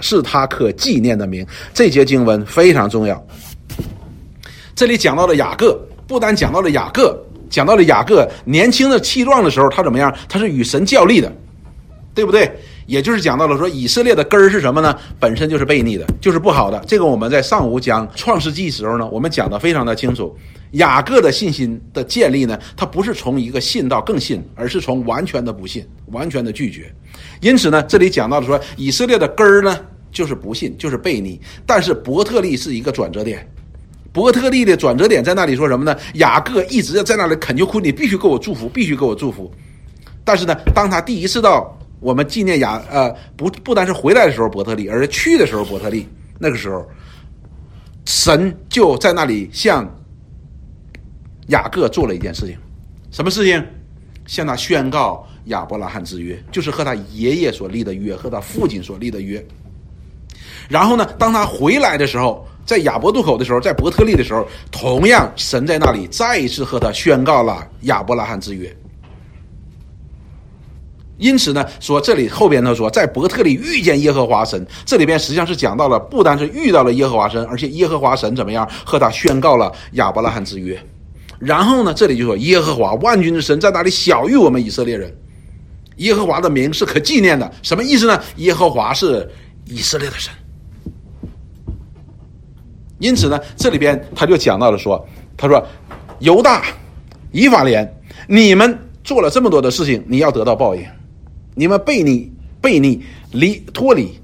[0.00, 1.46] 是他可纪念的名。
[1.74, 3.26] 这节经文非常重要。
[4.74, 7.18] 这里讲到了雅各，不单讲到了雅各，
[7.50, 10.14] 讲到了雅各年轻的气壮的时候，他怎么样？
[10.28, 11.30] 他是与神较力的，
[12.16, 12.50] 对不对？
[12.86, 14.96] 也就是讲到了说，以色列的根儿是什么呢？
[15.20, 16.82] 本身就是悖逆的，就是不好的。
[16.86, 20.34] 这个我们在上午讲创世纪时候呢，我们讲的非常的清楚。
[20.72, 26.90] 雅各的信心的建立呢，他不是从一个信到更信，而是从完全的不信、完全的拒绝。
[27.42, 29.78] 因此呢，这里讲到了说，以色列的根儿呢，
[30.10, 31.38] 就是不信，就是悖逆。
[31.66, 33.46] 但是伯特利是一个转折点，
[34.10, 35.94] 伯特利的转折点在那里说什么呢？
[36.14, 39.52] 雅各一直在那里恳求哭，你必须给我祝福，必须给我祝福。
[40.24, 46.06] 但是呢，当他第一次到我们纪念雅呃不不单是回来的时候伯特利，而是去的时候伯特利，
[46.38, 46.86] 那个时候，
[48.04, 49.88] 神就在那里向。
[51.50, 52.58] 雅各做了一件事情，
[53.12, 53.64] 什么事情？
[54.26, 59.40] 向他宣告亚伯拉罕之约，就是和他爷爷所立的约，和他父亲所立的约。
[60.68, 68.76] 然后呢，当他回来的时候，在亚伯渡口的时候，在伯特利的时候，同样神在那里再一次和他宣告了亚伯拉罕之约。
[71.18, 80.78] 因此呢，说这里后边他说，在伯特利遇见耶和华神，这里边实际上是讲到了，不单是遇到了耶和华神，而且耶和华神怎么样和他宣告了亚伯拉罕之约。
[81.38, 81.92] 然后呢？
[81.94, 85.14] 这里就说耶和华万军之神在哪里小于我们以色列人，
[85.96, 87.50] 耶和华的名是可纪念的。
[87.62, 88.18] 什么意思呢？
[88.36, 89.30] 耶和华是
[89.66, 90.32] 以色列的神。
[92.98, 95.62] 因此呢，这里边他就讲到了说，他说
[96.20, 96.64] 犹大、
[97.32, 97.86] 以法莲，
[98.26, 100.82] 你们做了这么多的事情，你要得到报应。
[101.56, 104.16] 你们背逆、背逆、离脱离。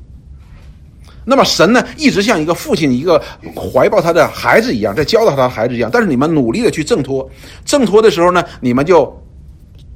[1.25, 3.21] 那么神呢，一直像一个父亲，一个
[3.57, 5.89] 怀抱他的孩子一样，在教导他的孩子一样。
[5.93, 7.29] 但是你们努力的去挣脱，
[7.65, 9.13] 挣脱的时候呢，你们就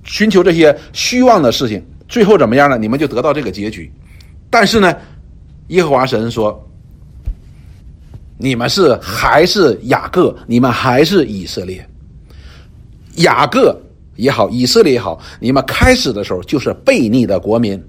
[0.05, 2.79] 寻求这些虚妄的事情，最后怎么样呢？
[2.79, 3.93] 你们就得到这个结局。
[4.49, 4.97] 但是呢，
[5.69, 6.65] 耶和华神说，
[8.39, 11.85] 你们是还是雅各，你们还是以色列。
[13.17, 13.77] 雅各
[14.17, 17.83] 也好，以色列也好，你们开始的时候就是悖逆的国民。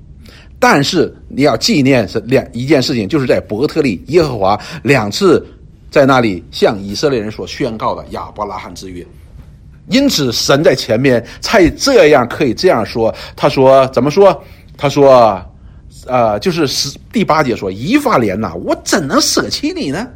[0.59, 5.45] 但是你要纪念是两一件事情，就是在伯特利，耶和华两次
[5.91, 9.05] 在那里向以色列人所宣告的亚伯拉罕之约。
[9.89, 13.13] 因此，神在前面才这样可以这样说。
[13.35, 14.43] 他说怎么说？
[14.75, 15.39] 他说，
[16.07, 20.07] 呃，就是十第八节说：以法莲呐，我怎能舍弃你呢？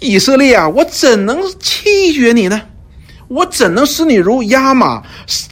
[0.00, 2.60] 以色列啊，我怎能弃绝你呢？
[3.28, 5.02] 我怎能使你如亚马？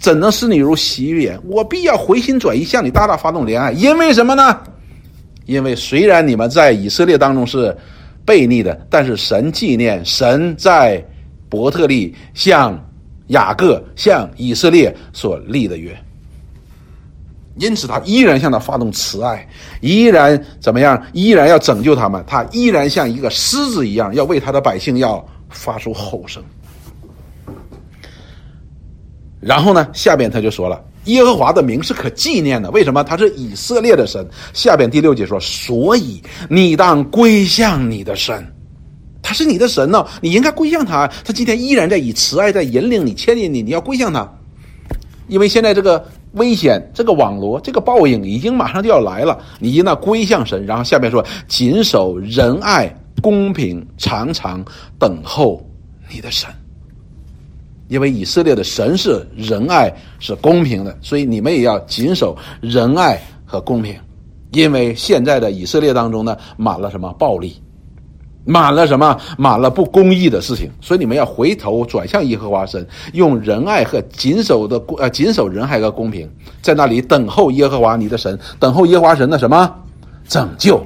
[0.00, 1.38] 怎能使你如洗脸？
[1.46, 3.72] 我必要回心转意，向你大大发动怜爱。
[3.72, 4.58] 因为什么呢？
[5.44, 7.76] 因为虽然你们在以色列当中是
[8.26, 11.04] 悖逆的，但是神纪念神在
[11.48, 12.76] 伯特利向
[13.28, 15.96] 雅各、向以色列所立的约，
[17.58, 19.46] 因此他依然向他发动慈爱，
[19.80, 21.00] 依然怎么样？
[21.12, 22.24] 依然要拯救他们。
[22.26, 26.42] 他依然像一个狮子一样，要为他的百姓要发出吼声。
[29.40, 32.70] 然后呢，下边他就说了，耶和华的名是可纪念的。
[32.70, 33.04] 为什么？
[33.04, 34.26] 他是以色列的神。
[34.52, 38.44] 下边第六节说，所以你当归向你的神，
[39.22, 41.06] 他是你的神呢，你应该归向他。
[41.24, 44.26] 他今天依然在以慈爱在引领你、牵引你，你要归向他。
[45.28, 49.38] 因为现在这个危险，这个网罗，这个报应已经马上就要来了。
[49.58, 50.64] 你应当归向神。
[50.64, 52.88] 然后下面说，谨守仁爱、
[53.20, 54.64] 公平，常常
[54.98, 55.64] 等候
[56.08, 56.48] 你的神。
[57.88, 63.94] 因为以色列的神是仁爱、是公平的，所以你们也要谨守仁爱和公平。
[64.52, 67.60] 因为现在的以色列当中呢，满了什么暴力，
[68.44, 70.70] 满了什么，满了不公义的事情。
[70.80, 76.30] 所以你们要回头转向耶和华神，用仁爱和谨守的呃谨守仁爱和公平，
[76.62, 79.74] 在那里等候耶和华你的神，等候耶和华神的什么
[80.26, 80.80] 拯救。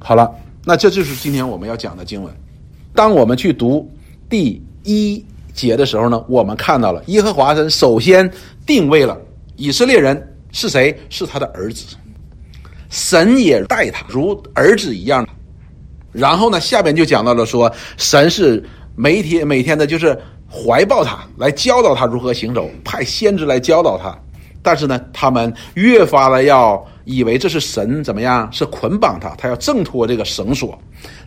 [0.00, 0.30] 好了，
[0.64, 2.43] 那这就是今天我们要讲的经文。
[2.94, 3.90] 当我们去读
[4.30, 8.30] 第一节的时候呢，我们看到了耶和华神首先
[8.64, 9.20] 定位了
[9.56, 11.96] 以色列人是谁，是他的儿子，
[12.90, 15.28] 神也待他如儿子一样。
[16.12, 20.16] 然后呢，下边就讲到了说，神是每天每天的，就是
[20.48, 24.16] 怀抱他，来教导他如何行走，派先知来教导他。
[24.64, 30.76] 但是呢，他们越发的要以为这是神怎么样，是捆绑他，他要挣脱这个绳索。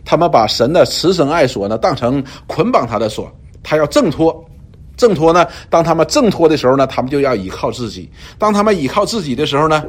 [0.04, 4.44] 他们把神的慈神爱锁呢当成捆绑他的锁，他要挣脱，
[4.96, 5.46] 挣脱呢。
[5.70, 8.10] 当他们挣脱的时候呢，他们就要依靠自己。
[8.38, 9.84] 当他们依靠自己的时候呢，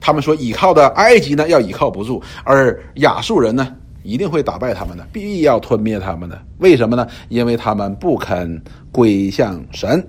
[0.00, 6.40] 他们说依靠的埃及呢要依靠不住，而亚述人呢一定会打败他们的，必要吞灭他们的。
[6.56, 7.06] 为什么呢？
[7.28, 10.02] 因为他们不肯归向神。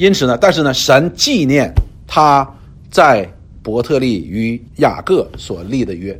[0.00, 1.70] 因此呢，但是呢，神纪念
[2.06, 2.48] 他
[2.90, 3.30] 在
[3.62, 6.18] 伯特利与雅各所立的约，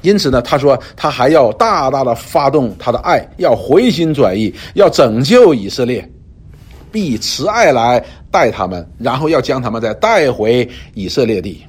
[0.00, 6.10] 因此呢，他说他还要大大的发动他的爱，要回心转意，要拯救以色列，
[6.90, 11.62] 必慈爱来待他们，然后要将他们再带回以色列地。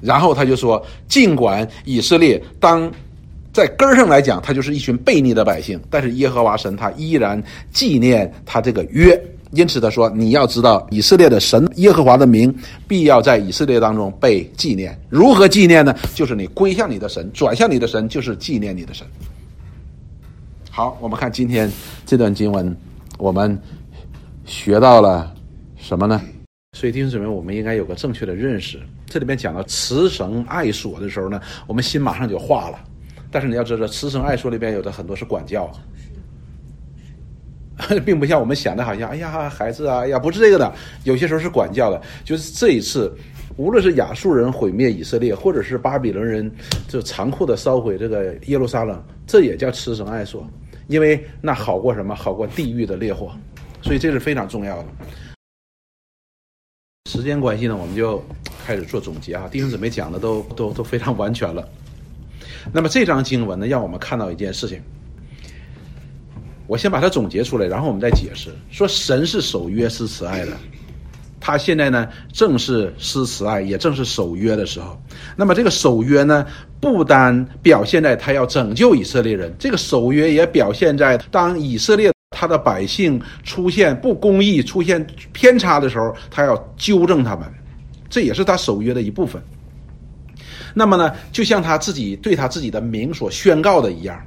[0.00, 2.88] 然后他就说，尽管以色列当。
[3.54, 7.40] 在根儿上来讲，他就是一群悖逆的百姓，但是耶和华神他依然
[7.72, 9.16] 纪念他这个约，
[9.52, 12.52] 因此他说：“你要知道，以色列的神耶和华的名
[12.88, 15.00] 必要在以色列当中被纪念。
[15.08, 15.94] 如何纪念呢？
[16.16, 19.06] 就是你归向你的神，转向你的神，就是纪念你的神。”
[20.68, 21.70] 好，我们看今天
[22.04, 22.76] 这段经文，
[23.18, 23.56] 我们
[24.44, 25.32] 学到了
[25.76, 26.20] 什么呢？
[26.76, 28.80] 所以弟兄姊妹，我们应该有个正确的认识。
[29.06, 32.78] 这里面讲到慈绳爱锁的时候呢，我们心马上就化了。
[33.34, 35.68] 但是你要知道，慈神爱说里边有的很多是管教，
[38.06, 42.00] 并不像我们想的，好像哎呀孩子啊，哎呀不是这个的，有些时候是管教的。
[42.24, 43.12] 就是这一次，
[43.56, 46.48] 无论是亚述人毁灭以色列，或者是巴比伦人
[46.86, 50.48] 就残酷的烧毁这个耶路撒冷，这也叫慈神爱说，
[50.86, 52.14] 因为那好过什么？
[52.14, 53.32] 好过地狱的烈火，
[53.82, 54.84] 所以这是非常重要的。
[57.10, 58.22] 时间关系呢，我们就
[58.64, 59.48] 开始做总结啊。
[59.50, 61.68] 弟兄姊妹讲的都都都非常完全了。
[62.72, 64.80] 那么这张经文呢，让我们看到一件事情。
[66.66, 68.50] 我先把它总结出来，然后我们再解释。
[68.70, 70.52] 说神是守约施慈爱的，
[71.38, 74.98] 他现在呢正是施慈爱，也正是守约的时候。
[75.36, 76.46] 那么这个守约呢，
[76.80, 87.46] 不单表现在他要拯救以色列人，这个守约也表现在当以色列他的百姓出现不公义、出现偏差的时候，他要纠正他们，
[88.08, 89.42] 这也是他守约的一部分。
[90.74, 94.20] 那么呢，就像他自己对他自己的名所宣告的一样，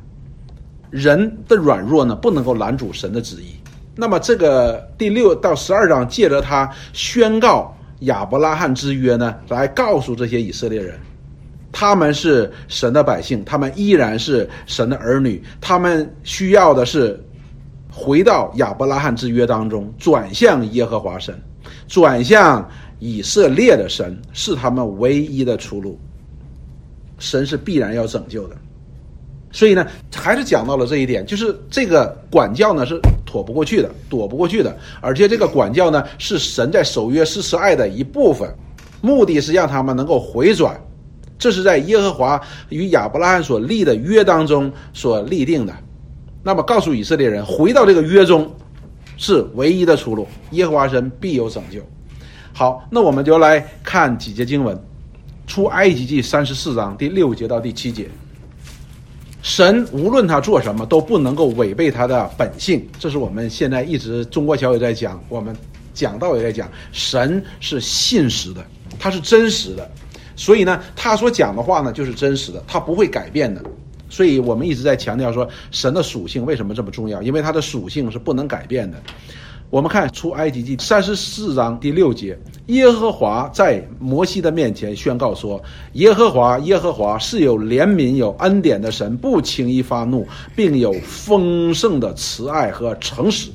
[0.89, 3.55] 人的软弱呢不能够拦阻神的旨意。
[3.95, 10.97] 那么这个第六到十二章借着他宣告亚伯拉罕之约呢，来告诉这些以色列人，
[11.71, 17.19] 他们是神的百姓，他们依然是神的儿女，他们需要的是
[17.91, 21.37] 回到亚伯拉罕之约当中，转向耶和华神，
[21.87, 25.99] 转向以色列的神，是他们唯一的出路。
[27.19, 28.55] 神是必然要拯救的，
[29.51, 38.47] 所以呢，还是讲到了这一点，就是这个管教呢是躲不过去的，躲不过去的，而且这个管教呢是神在守约施慈爱的一部分，
[39.01, 40.79] 目的是让他们能够回转，
[41.39, 45.73] 这是在耶和华与亚伯拉罕所立的约当中所立定的，
[46.43, 48.47] 那么告诉以色列人，回到这个约中
[49.17, 51.81] 是唯一的出路，耶和华神必有拯救。
[52.53, 54.79] 好，那我们就来看几节经文。
[55.47, 58.07] 出埃及记三十四章第六节到第七节，
[59.41, 65.55] 神无论他做什么都不能够违背他的本性，这是我们现在一直中国教也在讲，我们
[65.93, 68.63] 讲道也在讲，神是信实的，
[68.99, 69.89] 他是真实的，
[70.35, 73.63] 所以呢，他所讲的话呢就是真实的，他不会改变的，
[74.09, 79.01] 所以我们一直在强调说神的属性为什么这么重要，因为他的属性是不能改变的。
[79.69, 85.61] 我们看出埃及记三十四章第六节，耶和华在摩西的面前宣告说
[85.93, 93.49] ：“耶和华，耶和华是有怜悯、有恩典的神，不轻易发怒，并有丰盛的慈爱和诚实。”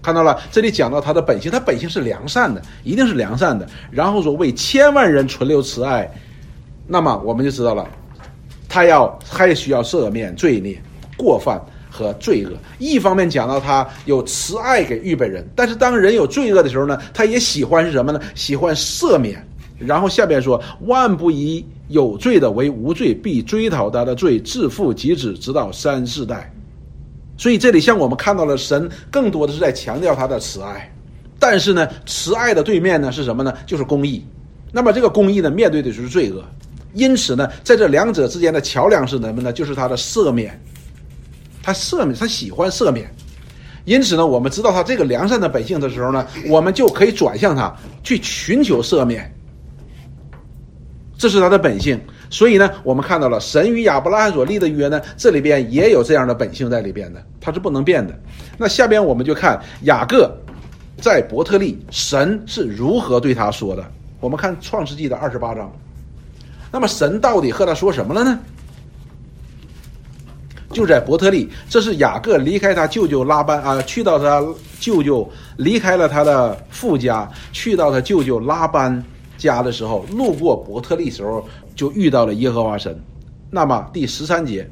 [0.00, 3.68] 看到了，这里讲到他的本性，他本性是良善的，一定是良善的。
[3.90, 6.10] 然后说为千万人存留慈爱，
[6.86, 7.86] 那么我们就知道了，
[8.70, 10.80] 他要还需要赦免罪孽、
[11.14, 11.60] 过犯
[11.96, 12.52] 和罪恶。
[12.78, 18.20] 一方面讲到他有慈爱给预备人，但是当人有罪恶的时候呢，他也喜欢是什么呢？
[18.34, 19.42] 喜欢赦免。
[19.78, 26.52] 然后下边说，万不以有罪的为无罪，必追讨他的罪，自负及子，直到三四代。
[27.38, 30.90] 所以这里像我们看到了神更多的是在强调他的慈爱，
[31.38, 33.52] 但是呢，慈爱的对面呢是什么呢？
[33.66, 34.24] 就是公义。
[34.72, 36.42] 那么这个公义呢，面对的就是罪恶。
[36.94, 39.52] 因此呢，在这两者之间的桥梁是什么呢？
[39.52, 40.58] 就是他的赦免。
[41.66, 43.12] 他赦免，他喜欢赦免。
[43.86, 49.28] 因此呢，我们知道他这个良善的本性的时候呢，我们就可以转向他去寻求赦免。
[51.18, 52.00] 这是他的本性，
[52.30, 58.16] 所以呢，我们看到了神与亚伯拉罕所立的约呢，这里边也有这样的本性在里边的，它是不能变的。
[58.56, 60.30] 那下边我们就看雅各
[61.00, 63.84] 在伯特利，神是如何对他说的。
[64.20, 65.72] 我们看创世纪的二十八章，
[66.70, 68.38] 那么神到底和他说什么了呢？
[70.72, 74.44] 就在伯特利，这是雅各离开他舅舅拉班啊，去到他
[74.80, 79.02] 舅舅离开了他的父家，去到他舅舅拉班。
[79.38, 82.98] 家的时候，路过伯特利时候，就遇到了耶和华神。
[83.50, 84.66] 那么第十三节，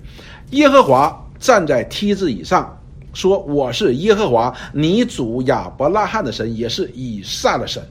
[0.53, 2.75] 耶和华站在梯子以上，
[3.13, 7.83] 说：“我是耶和华，你主亚伯拉罕的神，也是以撒的神。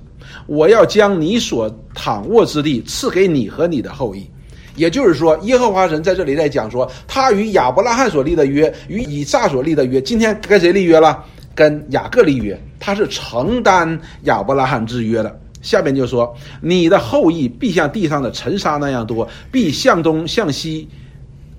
[0.47, 4.27] 我要将你所躺卧之地赐给你和你的后裔。”
[4.75, 11.23] 也就是说，耶和华神在这里在讲说，他与亚伯拉罕所立的约，与以撒所立的约，今天跟谁立约了？
[11.55, 15.39] 跟雅各立约，他是承担亚伯拉罕之约的。
[15.61, 20.89] 下面就说，你的后裔必像地上的尘沙那样多，必向东向西，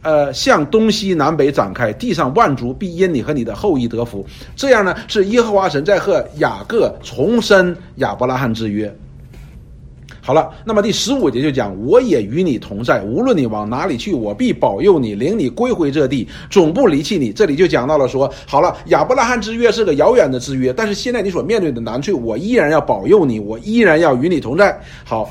[0.03, 4.27] 呃，向东西南北展开，地上万族必因你和你的后裔得福。
[4.57, 8.93] 这样呢，是耶和华神在和雅各重申亚伯拉罕之约。
[10.27, 17.31] 好了，那么第十五节就讲，我也与你同在，无论你往哪里去，我必保佑你，领你归回这地，总不离弃你。
[17.31, 24.81] 这里就讲到了说，好了，亚伯拉罕之约是个遥远的之约，但是现在你所面对的难处，我依然要保佑你，我依然要与你同在。
[25.05, 25.29] 好，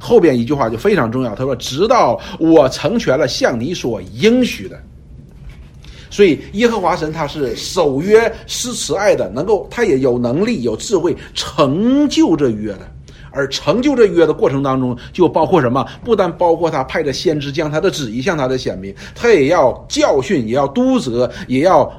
[0.00, 4.76] 后边一句话就非常重要，他说，直到我成全了向你所应许的。
[6.10, 12.80] 所以耶和华神他是守约施慈爱的，能够他也有能力有智慧成就这约的。
[13.32, 15.84] 而成就这约的过程当中，就包括什么？
[16.04, 21.90] 不但包括他派的先知将他的旨意向他的显明，他也要教训，也要督责，也要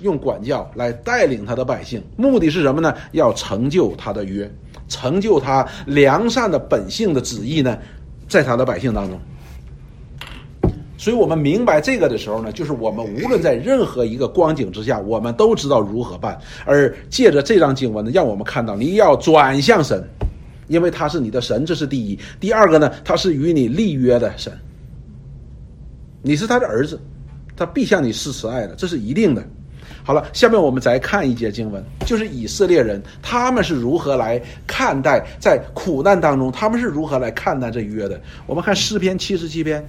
[0.00, 2.02] 用管教来带领他的百姓。
[2.16, 2.94] 目的是什么呢？
[3.12, 4.50] 要成就他的约，
[4.88, 7.76] 成就他良善的本性的旨意呢，
[8.28, 9.18] 在他的百姓当中。
[10.96, 16.36] 所以我们明白这个的时候呢，就是我们无论在任何一个光景之下，我们都知道如何办。
[16.64, 20.02] 而借着这张经文呢，让我们看到你要转向神。
[20.68, 22.18] 因为他是你的神，这是第一。
[22.38, 24.52] 第二个呢，他是与你立约的神。
[26.22, 27.00] 你是他的儿子，
[27.56, 29.44] 他必向你施慈爱的，这是一定的。
[30.04, 38.20] 好了，下面我们再看一节经文，就是以色列人他们是如何来看待在苦难当中，他们是如何来看待这约的。
[38.46, 39.86] 我们看诗篇七十七篇，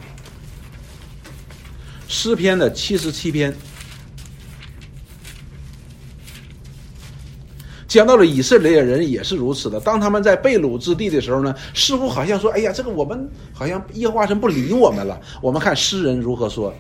[2.08, 3.54] 诗篇的七十七篇。
[7.90, 9.80] 讲到了以色列人也是如此的。
[9.80, 16.72] 当他们在被掳之地的时候呢，似乎好像说：“哎呀，这个我们好像耶和华神不理我们了。”我们看诗人如何说。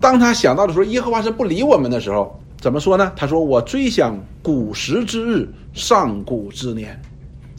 [0.00, 3.12] 当他想到的时候，耶和华神不理我们的时候，怎么说呢？
[3.14, 7.00] 他说：“我追想古时之日，上古之年。”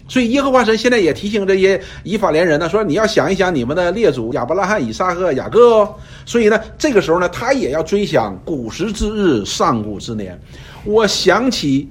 [0.09, 5.95] 所以耶和华神现在也提醒这些以法莲人呢，说：“你要想一想你们的列祖亚伯拉罕、以撒和雅各哦。”
[6.25, 10.37] 所以呢，这个时候呢，他也要追想古时之日，上古之年。
[10.83, 11.87] 我想起。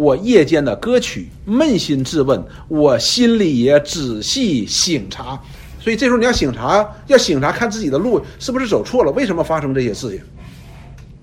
[0.00, 5.38] 我夜间的歌曲，扪心自问，我心里也仔细醒察，
[5.78, 10.18] 所以这时候你要醒察，要醒察，看自己的路是不是走错了，为什么发生这些事情？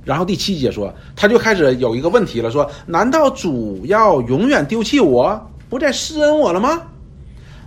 [0.06, 6.80] 然后第七节说，他就开始有一个问题了，说：难道主要永远丢弃我，不再施恩我了吗？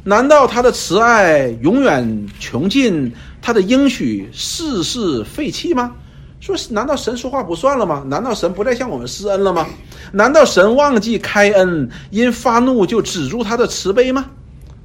[0.04, 5.92] 难道他的慈爱永远穷尽，他的应许世事废弃吗？
[6.40, 8.02] 说，难道神说话不算了吗？
[8.06, 9.66] 难道神不再向我们施恩了吗？
[10.10, 14.24] 难道神忘记开恩，因发怒就止住他的慈悲吗？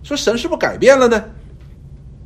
[0.04, 1.24] 说神是不是改变了呢？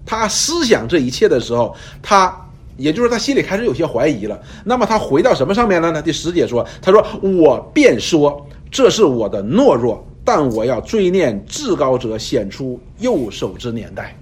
[0.06, 2.36] 他思想这一切的时候，他
[2.76, 4.40] 也就是他心里开始有些怀疑了。
[4.64, 6.02] 那么他回到什么上面了呢？
[6.02, 14.18] 第十节说：“他说我便说这是我的懦弱，但我要追念至高者显出右手之年代。”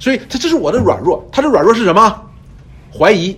[0.00, 1.22] 所以他这是我的软弱。
[1.30, 2.22] 他的软弱是什么？
[2.98, 3.36] 怀疑。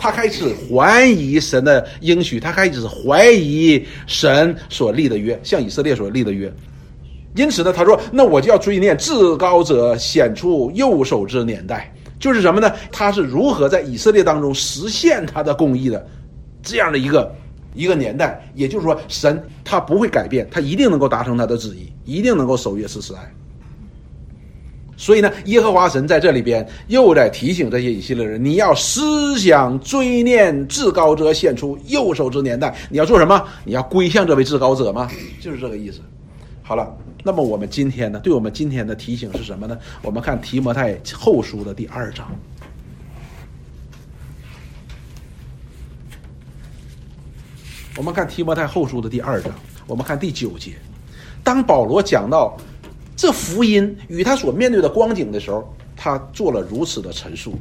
[0.00, 6.50] 他开始怀疑神的应许，他开始怀疑神所立的约，向以色列所立的约。
[7.36, 12.72] 因此呢，他说：“那我就要追念至高者显出右手之年代，就是什么呢？
[12.90, 16.04] 他是如何在以色列当中实现他的公义的，
[16.62, 17.32] 这样的一个
[17.74, 18.42] 一个年代。
[18.54, 23.20] 也就是说，神他不会改变，他一定能够达成他的旨意，一定能够守约施慈爱。”
[25.00, 32.76] 所以呢，耶和华神在这里边又在提醒这些以色列人：你要思想追念至高者献出右手之年代。
[32.90, 33.42] 你要做什么？
[33.64, 35.10] 你要归向这位至高者吗？
[35.40, 36.02] 就是这个意思。
[36.62, 36.94] 好了，
[37.24, 38.20] 那么我们今天呢？
[38.20, 39.78] 对我们今天的提醒是什么呢？
[40.02, 42.30] 我们看提摩太后书的第二章。
[47.96, 49.50] 我们看提摩太后书的第二章，
[49.86, 50.72] 我们看第九节。
[51.42, 52.54] 当保罗讲到。
[53.20, 57.52] 这福音与他所面对的光景的时候，他做了如此的陈述。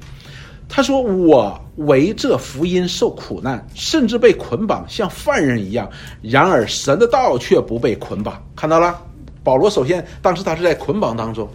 [0.70, 5.89] 他说：“我为这福音受苦难，甚至被捆绑，像犯人一样。
[6.22, 9.01] 然而神的道却不被捆绑。”看到了，
[9.43, 11.45] 保罗首先当时他是在捆绑当中，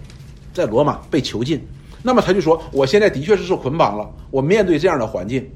[0.53, 1.59] 在罗马被囚禁。
[2.03, 5.51] 那么他就说：“我现在的确是受捆绑了，我面对这样的环境。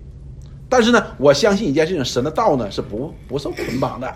[0.71, 4.11] 但是呢，我相信一件事情，神的道呢是不不受捆绑的。”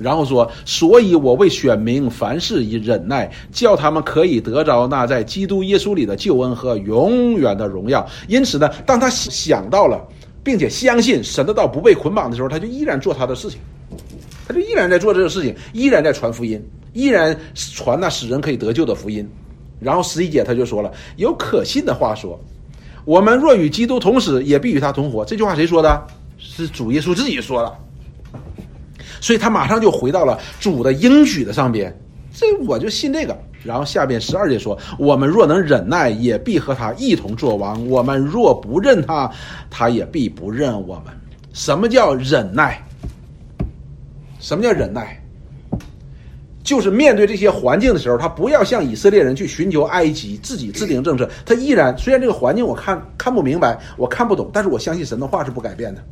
[0.00, 8.04] 然后说，所以我为选民凡事以忍耐，叫他们可以得着那在基督耶稣里的救恩和永远的荣耀。
[8.26, 10.00] 因此呢，当他想到了，
[10.42, 13.60] 并且相信神的道不被捆绑的时候，他就依然做他的事情，
[14.48, 16.60] 他就依然在做这个事情，依然在传福音，
[16.94, 19.28] 依然传那使人可以得救的福音。
[19.78, 22.38] 然后十一节他就说了，有可信的话说，
[23.04, 25.24] 我们若与基督同死，也必与他同活。
[25.24, 26.06] 这句话谁说的？
[26.38, 27.89] 是主耶稣自己说的。
[29.20, 31.94] 所以他马上就回到了主的应许的上边，
[32.32, 33.36] 这我就信这个。
[33.62, 39.30] 然后下边十二节说：“我们若能忍耐，也必和他一同作王；我们若不认他，
[39.68, 41.12] 他也必不认我们。”
[41.52, 42.82] 什么叫忍耐？
[44.38, 45.22] 什么叫忍耐？
[46.62, 56.02] 就是面对这些环境的时候，他不要像以色列人去寻求埃及自己制定政策，他依然虽然这个环境我看看不明白，我看不懂，但是我相信神的话是不改变的。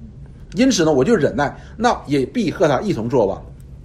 [0.55, 3.43] 因此呢，我就忍耐，那也必和他一同作王。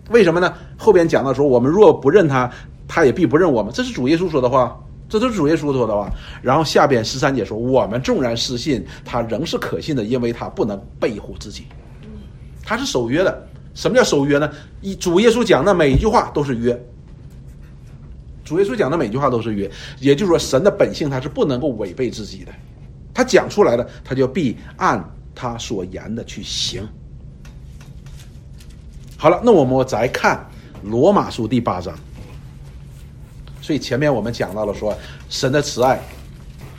[0.09, 0.53] 为什么呢？
[0.78, 2.49] 后边讲到说，我们若不认他，
[2.88, 3.74] 他也必不认我们。
[3.74, 4.78] 这是主耶稣说的话，
[5.09, 6.09] 这都是主耶稣说的话。
[6.41, 11.66] 然后下边十三节说，我们纵然失信，他仍是可信的，因为他不能背乎自己，
[12.64, 13.47] 他是守约的。
[13.74, 14.49] 什么叫守约呢？
[14.82, 16.78] 一主耶稣讲的每一句话都是约。
[18.43, 22.51] 主耶稣讲的每句话都是约，也就是说，神的本性他是不能够违背自己的，
[23.14, 25.03] 他讲出来了，他就必按。
[25.36, 26.88] 他所言的去行。
[29.17, 30.45] 好了，那我们再看
[30.84, 31.97] 罗马书第八章。
[33.61, 34.93] 所以前面我们讲到了说，
[35.29, 36.01] 神的慈爱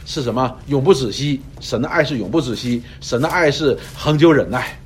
[0.05, 0.55] 是什么？
[0.67, 1.41] 永不止息。
[1.61, 4.79] 神的爱是永不止息，神的爱是恒久忍耐。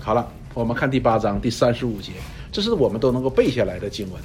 [0.00, 2.12] 好了，我们看第八章第三十五节，
[2.52, 4.22] 这是我们都能够背下来的经文。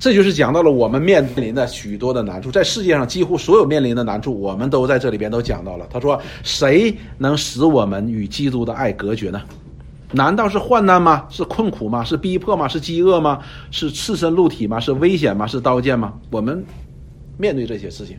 [0.00, 5.86] 这就是讲到了我们面临的许多的难处，在世界上几乎所有面临的难处，我们都在这里边都讲到了。
[5.90, 9.42] 他说：“谁能使我们与基督的爱隔绝呢？
[10.10, 11.26] 难道是患难吗？
[11.28, 12.02] 是困苦吗？
[12.02, 12.66] 是逼迫吗？
[12.66, 13.40] 是饥饿吗？
[13.70, 14.80] 是赤身露体吗？
[14.80, 15.46] 是危险吗？
[15.46, 16.14] 是刀剑吗？
[16.30, 16.64] 我们
[17.36, 18.16] 面对这些事情，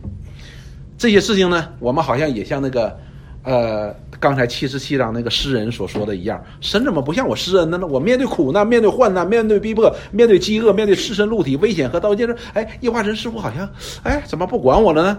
[0.96, 2.96] 这些事情呢，我们好像也像那个。”
[3.44, 7.80] 呃，刚才七十七章那个诗人所说的一样，神怎么不像我施恩呢？
[7.88, 13.68] 我面对苦难，面对患难，面对逼迫，面对饥饿，面对赤身露体危险和刀剑，说：“哎，一化神师傅好像，
[14.04, 15.18] 哎，怎么不管我了呢？”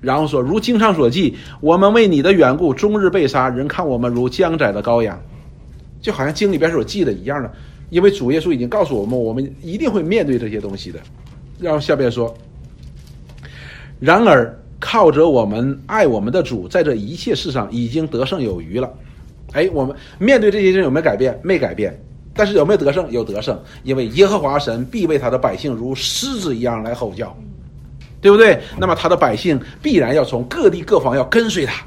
[0.00, 5.20] 然后说：“如经上所记，我们为你的缘故，终日被杀，人看我们如将宰的羔羊，
[6.00, 7.50] 就好像经里边所记的一样的。
[7.90, 11.00] 因为主耶稣已经告诉我们，我们一定会面对这些东西的。”
[11.58, 12.32] 然后下边说
[13.98, 18.88] ：“然而。”靠着我们爱我们的主，在这一切事上已经得胜有余了。
[19.52, 21.38] 哎，我们面对这些人有没有改变？
[21.42, 21.98] 没改变。
[22.34, 23.10] 但是有没有得胜？
[23.10, 23.60] 有得胜。
[23.82, 27.36] 因为耶和华神必为他的百姓如狮子一样来吼叫，
[28.20, 28.60] 对不对？
[28.78, 31.84] 那么他的百姓必然要从各地各方要跟随他。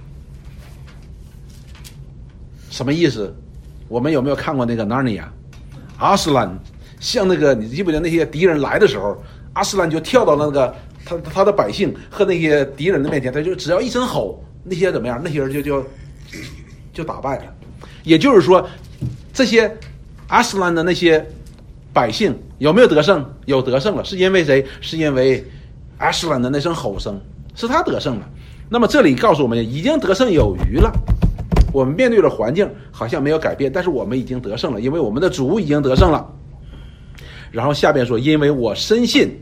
[2.70, 3.34] 什么意思？
[3.88, 5.32] 我们有没有看过那个《纳尼亚》？
[6.04, 6.54] 阿斯兰
[7.00, 9.16] 像那个，你记不记得那些敌人来的时候，
[9.54, 10.76] 阿斯兰就跳到那个。
[11.20, 15.20] 他他的百姓和那些敌人的面前，他就只要一声吼，那些怎么样？
[15.24, 15.86] 那些人就就
[16.94, 17.44] 就打败了。
[18.04, 18.68] 也就是说，
[19.34, 19.72] 这些
[20.28, 21.26] 阿斯兰的那些
[21.94, 23.26] 百姓有没有得胜？
[23.46, 24.66] 有得胜了，是因为谁？
[24.80, 25.44] 是因为
[25.98, 27.20] 阿斯兰的那声吼声，
[27.56, 28.30] 是他得胜了。
[28.70, 30.92] 那么这里告诉我们，已经得胜有余了。
[31.74, 36.28] 我们面对的环境好像没有改变，但是我们已经得胜了，因为我们的主已经得胜了。
[37.52, 39.38] 然后下边说，因为我深信。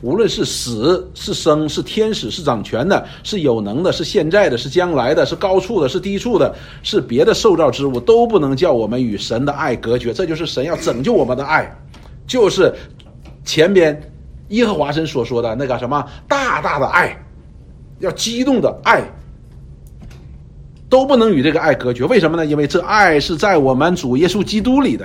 [0.00, 10.12] 无论是死是生，是天使是掌权的，是有能的，是现在的，是将来的，是高处的，是低处的，是别的受造之物，都不能叫我们与神的爱隔绝。
[10.12, 11.68] 这就是神要拯救我们的爱，
[12.28, 12.72] 就是
[13.44, 14.00] 前边
[14.50, 17.20] 耶和华神所说的那个什么大大的爱，
[17.98, 19.02] 要激动的爱，
[20.88, 22.04] 都不能与这个爱隔绝。
[22.04, 22.46] 为什么呢？
[22.46, 25.04] 因为这爱是在我们主耶稣基督里的。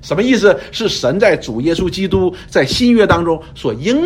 [0.00, 0.58] 什么意思？
[0.70, 3.96] 是神在主耶稣基督在新约当中所应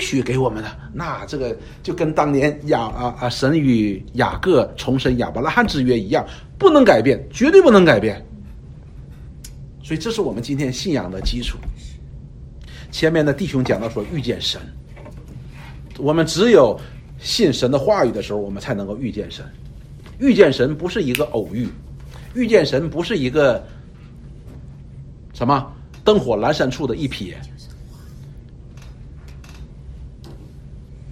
[0.00, 0.70] 许给我们的。
[0.92, 6.24] 那这个就跟当年雅啊啊神与雅各重申亚伯拉罕之约一样，
[6.58, 8.24] 不能改变，绝对不能改变。
[9.82, 11.58] 所以这是我们今天信仰的基础。
[12.92, 14.60] 前面的弟兄讲到说遇见神，
[15.98, 16.78] 我们只有
[17.18, 19.44] 信神的话语的时候，我们才能够遇见神。
[20.20, 21.68] 遇见神不是一个偶遇，
[22.34, 23.66] 遇见神不是一个。
[25.32, 25.72] 什么
[26.04, 27.34] 灯火阑珊处的一瞥？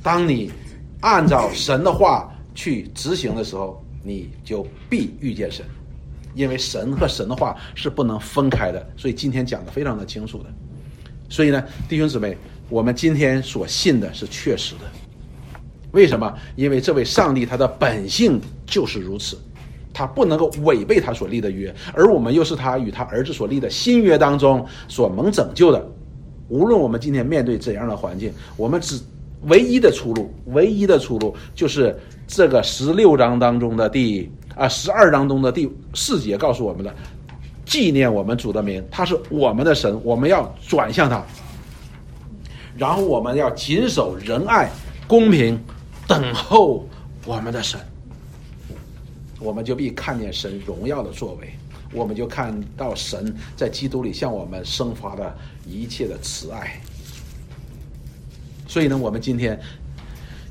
[0.03, 0.51] 当你
[1.01, 5.65] 按照神的话去执行的时候，你就必遇见神，
[6.35, 8.91] 因为神和神的话是不能分开的。
[8.97, 10.47] 所以今天讲的非常的清楚的。
[11.29, 12.37] 所以呢，弟兄姊妹，
[12.69, 14.81] 我们今天所信的是确实的。
[15.93, 16.35] 为什么？
[16.57, 19.39] 因为这位上帝他的本性就是如此。
[19.93, 25.85] 他不能够违背他所立的约，而我们又是他与他儿子所立的新约当中所蒙拯救的。
[26.49, 29.01] 无论我们今天面对怎样的环境，我们只
[29.43, 36.95] 唯一的出路，唯一的出路就是这个十六章当中的第啊十二章中的第四节告诉我们的：
[37.65, 41.25] 纪念我们主的名，他是我们的神，我们要转向他，
[42.77, 44.71] 然后我们要谨守仁爱、
[45.07, 45.59] 公平，
[46.07, 46.85] 等候
[47.25, 47.81] 我们的神。
[49.41, 51.51] 我们就必看见神荣耀的作为，
[51.93, 55.35] 我们就看到神在基督里向我们生发的
[55.67, 56.81] 一切的慈爱。
[58.69, 59.59] 所以呢，我们今天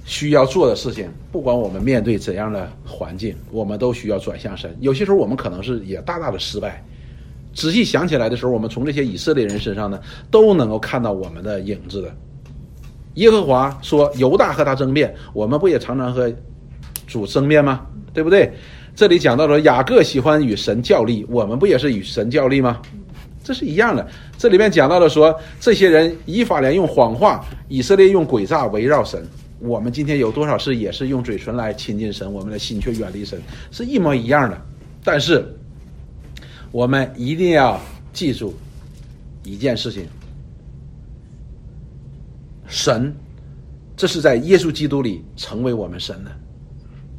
[0.04, 4.76] 需要做的事情，不管我们面对怎样的环境，我们都需要转向神。
[4.82, 6.84] 有些时候我们可能是也大大的失败，
[7.54, 12.14] 仔细想起来的时候，我们从这些以色列人身上呢，都能够看到我们的影子的。
[13.16, 16.34] 耶和华说：“犹大和他争辩，我们不也常常和
[17.08, 17.86] 主争辩吗？
[18.14, 18.52] 对不对？”
[18.96, 22.82] 这里讲到了雅各喜欢与神较力，我们不也是与神较力吗？
[23.44, 24.06] 这是一样的。
[24.38, 29.26] 这里面讲到了说，这些人以法莲用谎话，以色列用诡诈围绕神。
[29.60, 34.62] 我们今天有多少事也是用嘴唇来亲近神，我们的心却远离神，是一模一样的。
[35.04, 35.46] 但是，
[36.72, 37.80] 我们一定要
[38.14, 38.54] 记住
[39.44, 40.06] 一件事情：
[42.68, 43.16] 神，
[43.98, 46.32] 这是在耶稣基督里成为我们神的，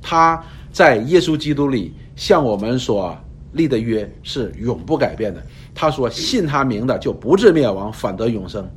[0.02, 0.42] 他。
[0.72, 3.16] 在耶稣基督里向我们所
[3.52, 5.42] 立的约是永不改变的。
[5.74, 8.68] 他说：“信他名的就不至灭亡，反得永生。”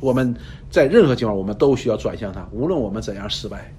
[0.00, 0.34] 我们
[0.68, 2.48] 在任何情况，我们都需要转向他。
[2.50, 3.72] 无论我们怎样失败，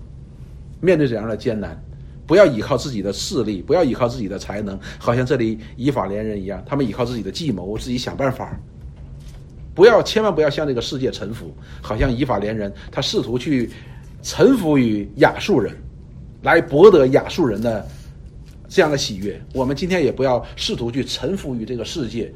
[0.79, 1.77] 面对怎样的艰难，
[2.25, 8.57] 不要依靠自己的势力，不要依靠自己的才能，好像这里以法连人一样，他们依靠自己的计谋，自己想办法。
[9.75, 13.69] 不要，千万不要向这个世界臣服，好像以法连人，他试图去
[14.21, 15.75] 臣服于亚述人。
[16.43, 17.87] 来博得亚述人的
[18.67, 22.33] 这样的喜悦，我们今天也不要试图去臣服于这个世界，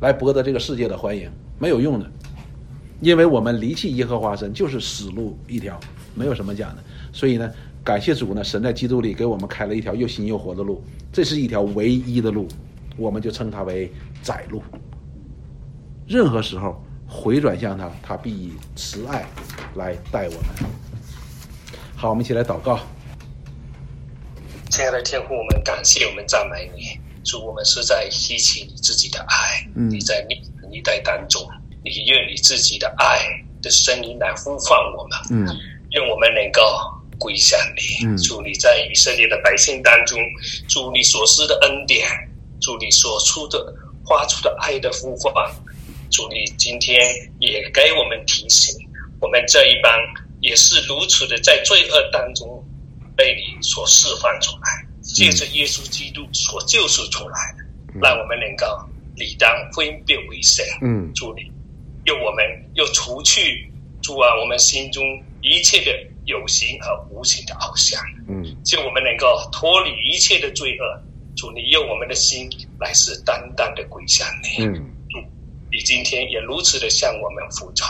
[0.00, 2.10] 来博得这个世界的欢迎，没有用的，
[3.00, 5.78] 因为我们离弃耶和华神就是死路一条，
[6.14, 6.82] 没有什么讲的。
[7.12, 7.50] 所以呢，
[7.82, 10.82] 感谢主呢，神在基督里给我们开了一条又新又活的路，
[11.12, 12.46] 这是一条唯一的路，
[12.96, 13.90] 我们就称它为
[14.22, 14.62] 窄路。
[16.06, 19.24] 任何时候回转向他，他必以慈爱
[19.76, 20.70] 来待我们。
[22.02, 22.80] 好，我们一起来祷告。
[24.70, 26.98] 亲爱的天父，我们感谢，我们赞美你。
[27.22, 29.64] 主，我们是在吸取你自己的爱。
[29.76, 31.48] 嗯，你在历历代当中，
[31.84, 33.20] 你用你自己的爱
[33.62, 35.16] 的声音来呼唤我们。
[35.30, 35.46] 嗯，
[35.92, 36.60] 愿我们能够
[37.20, 38.04] 归向你。
[38.04, 40.18] 嗯，主，你在以色列的百姓当中，
[40.66, 42.08] 主你所施的恩典，
[42.60, 43.72] 主你所出的
[44.08, 45.32] 发出的爱的呼唤，
[46.10, 47.00] 主你今天
[47.38, 48.74] 也给我们提醒，
[49.20, 49.92] 我们这一帮。
[50.42, 52.62] 也是如此的，在罪恶当中
[53.16, 58.66] 被你所释放出来，借着耶稣基督所救赎出来的，让我们能够
[59.16, 60.64] 理当分别为圣。
[60.82, 61.50] 嗯，主你，
[62.04, 63.70] 又我们又除去
[64.02, 65.02] 主啊，我们心中
[65.40, 65.90] 一切的
[66.24, 68.00] 有形和无形的偶像。
[68.28, 71.02] 嗯，就我们能够脱离一切的罪恶。
[71.34, 72.46] 主你用我们的心
[72.78, 74.64] 来是单单的归向你。
[74.64, 74.74] 嗯，
[75.08, 75.18] 主
[75.70, 77.88] 你今天也如此的向我们服从。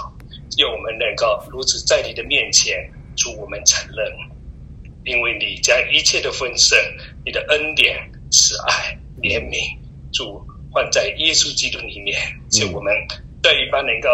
[0.59, 4.13] 愿我们能够如此在你的面前，主我们承认，
[5.05, 6.79] 因为你将一切的丰盛、
[7.25, 7.99] 你的恩典、
[8.31, 9.77] 慈爱、怜悯，
[10.13, 12.19] 主放在耶稣基督里面，
[12.51, 12.93] 就我们
[13.43, 14.09] 这一般能够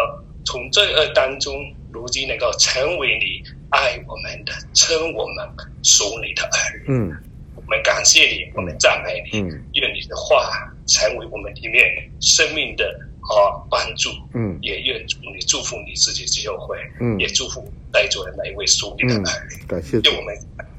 [0.45, 1.55] 从罪恶当中，
[1.93, 5.47] 如今能够成为你爱我们的、称我们
[5.82, 6.84] 属你的儿女。
[6.89, 7.16] 嗯，
[7.57, 9.41] 我们感谢你，我们赞美你。
[9.41, 10.51] 嗯，愿你的话
[10.86, 11.84] 成为我们里面
[12.20, 12.99] 生命的
[13.29, 14.11] 啊帮助。
[14.35, 16.76] 嗯，也愿祝你祝福你自己的教会。
[17.01, 19.64] 嗯也祝福在座的每一位属灵的嗯儿女。
[19.66, 20.35] 感谢主就，我们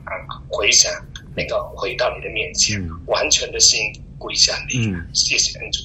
[0.06, 0.12] 啊
[0.50, 0.92] 回想
[1.36, 3.80] 那个回到你的面前，嗯完全的心
[4.18, 4.88] 归向你。
[4.88, 5.80] 嗯谢谢恩主，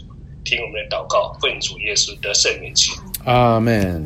[0.44, 2.90] 听我们的祷告，奉主耶稣的圣名祈。
[3.24, 4.04] 阿门。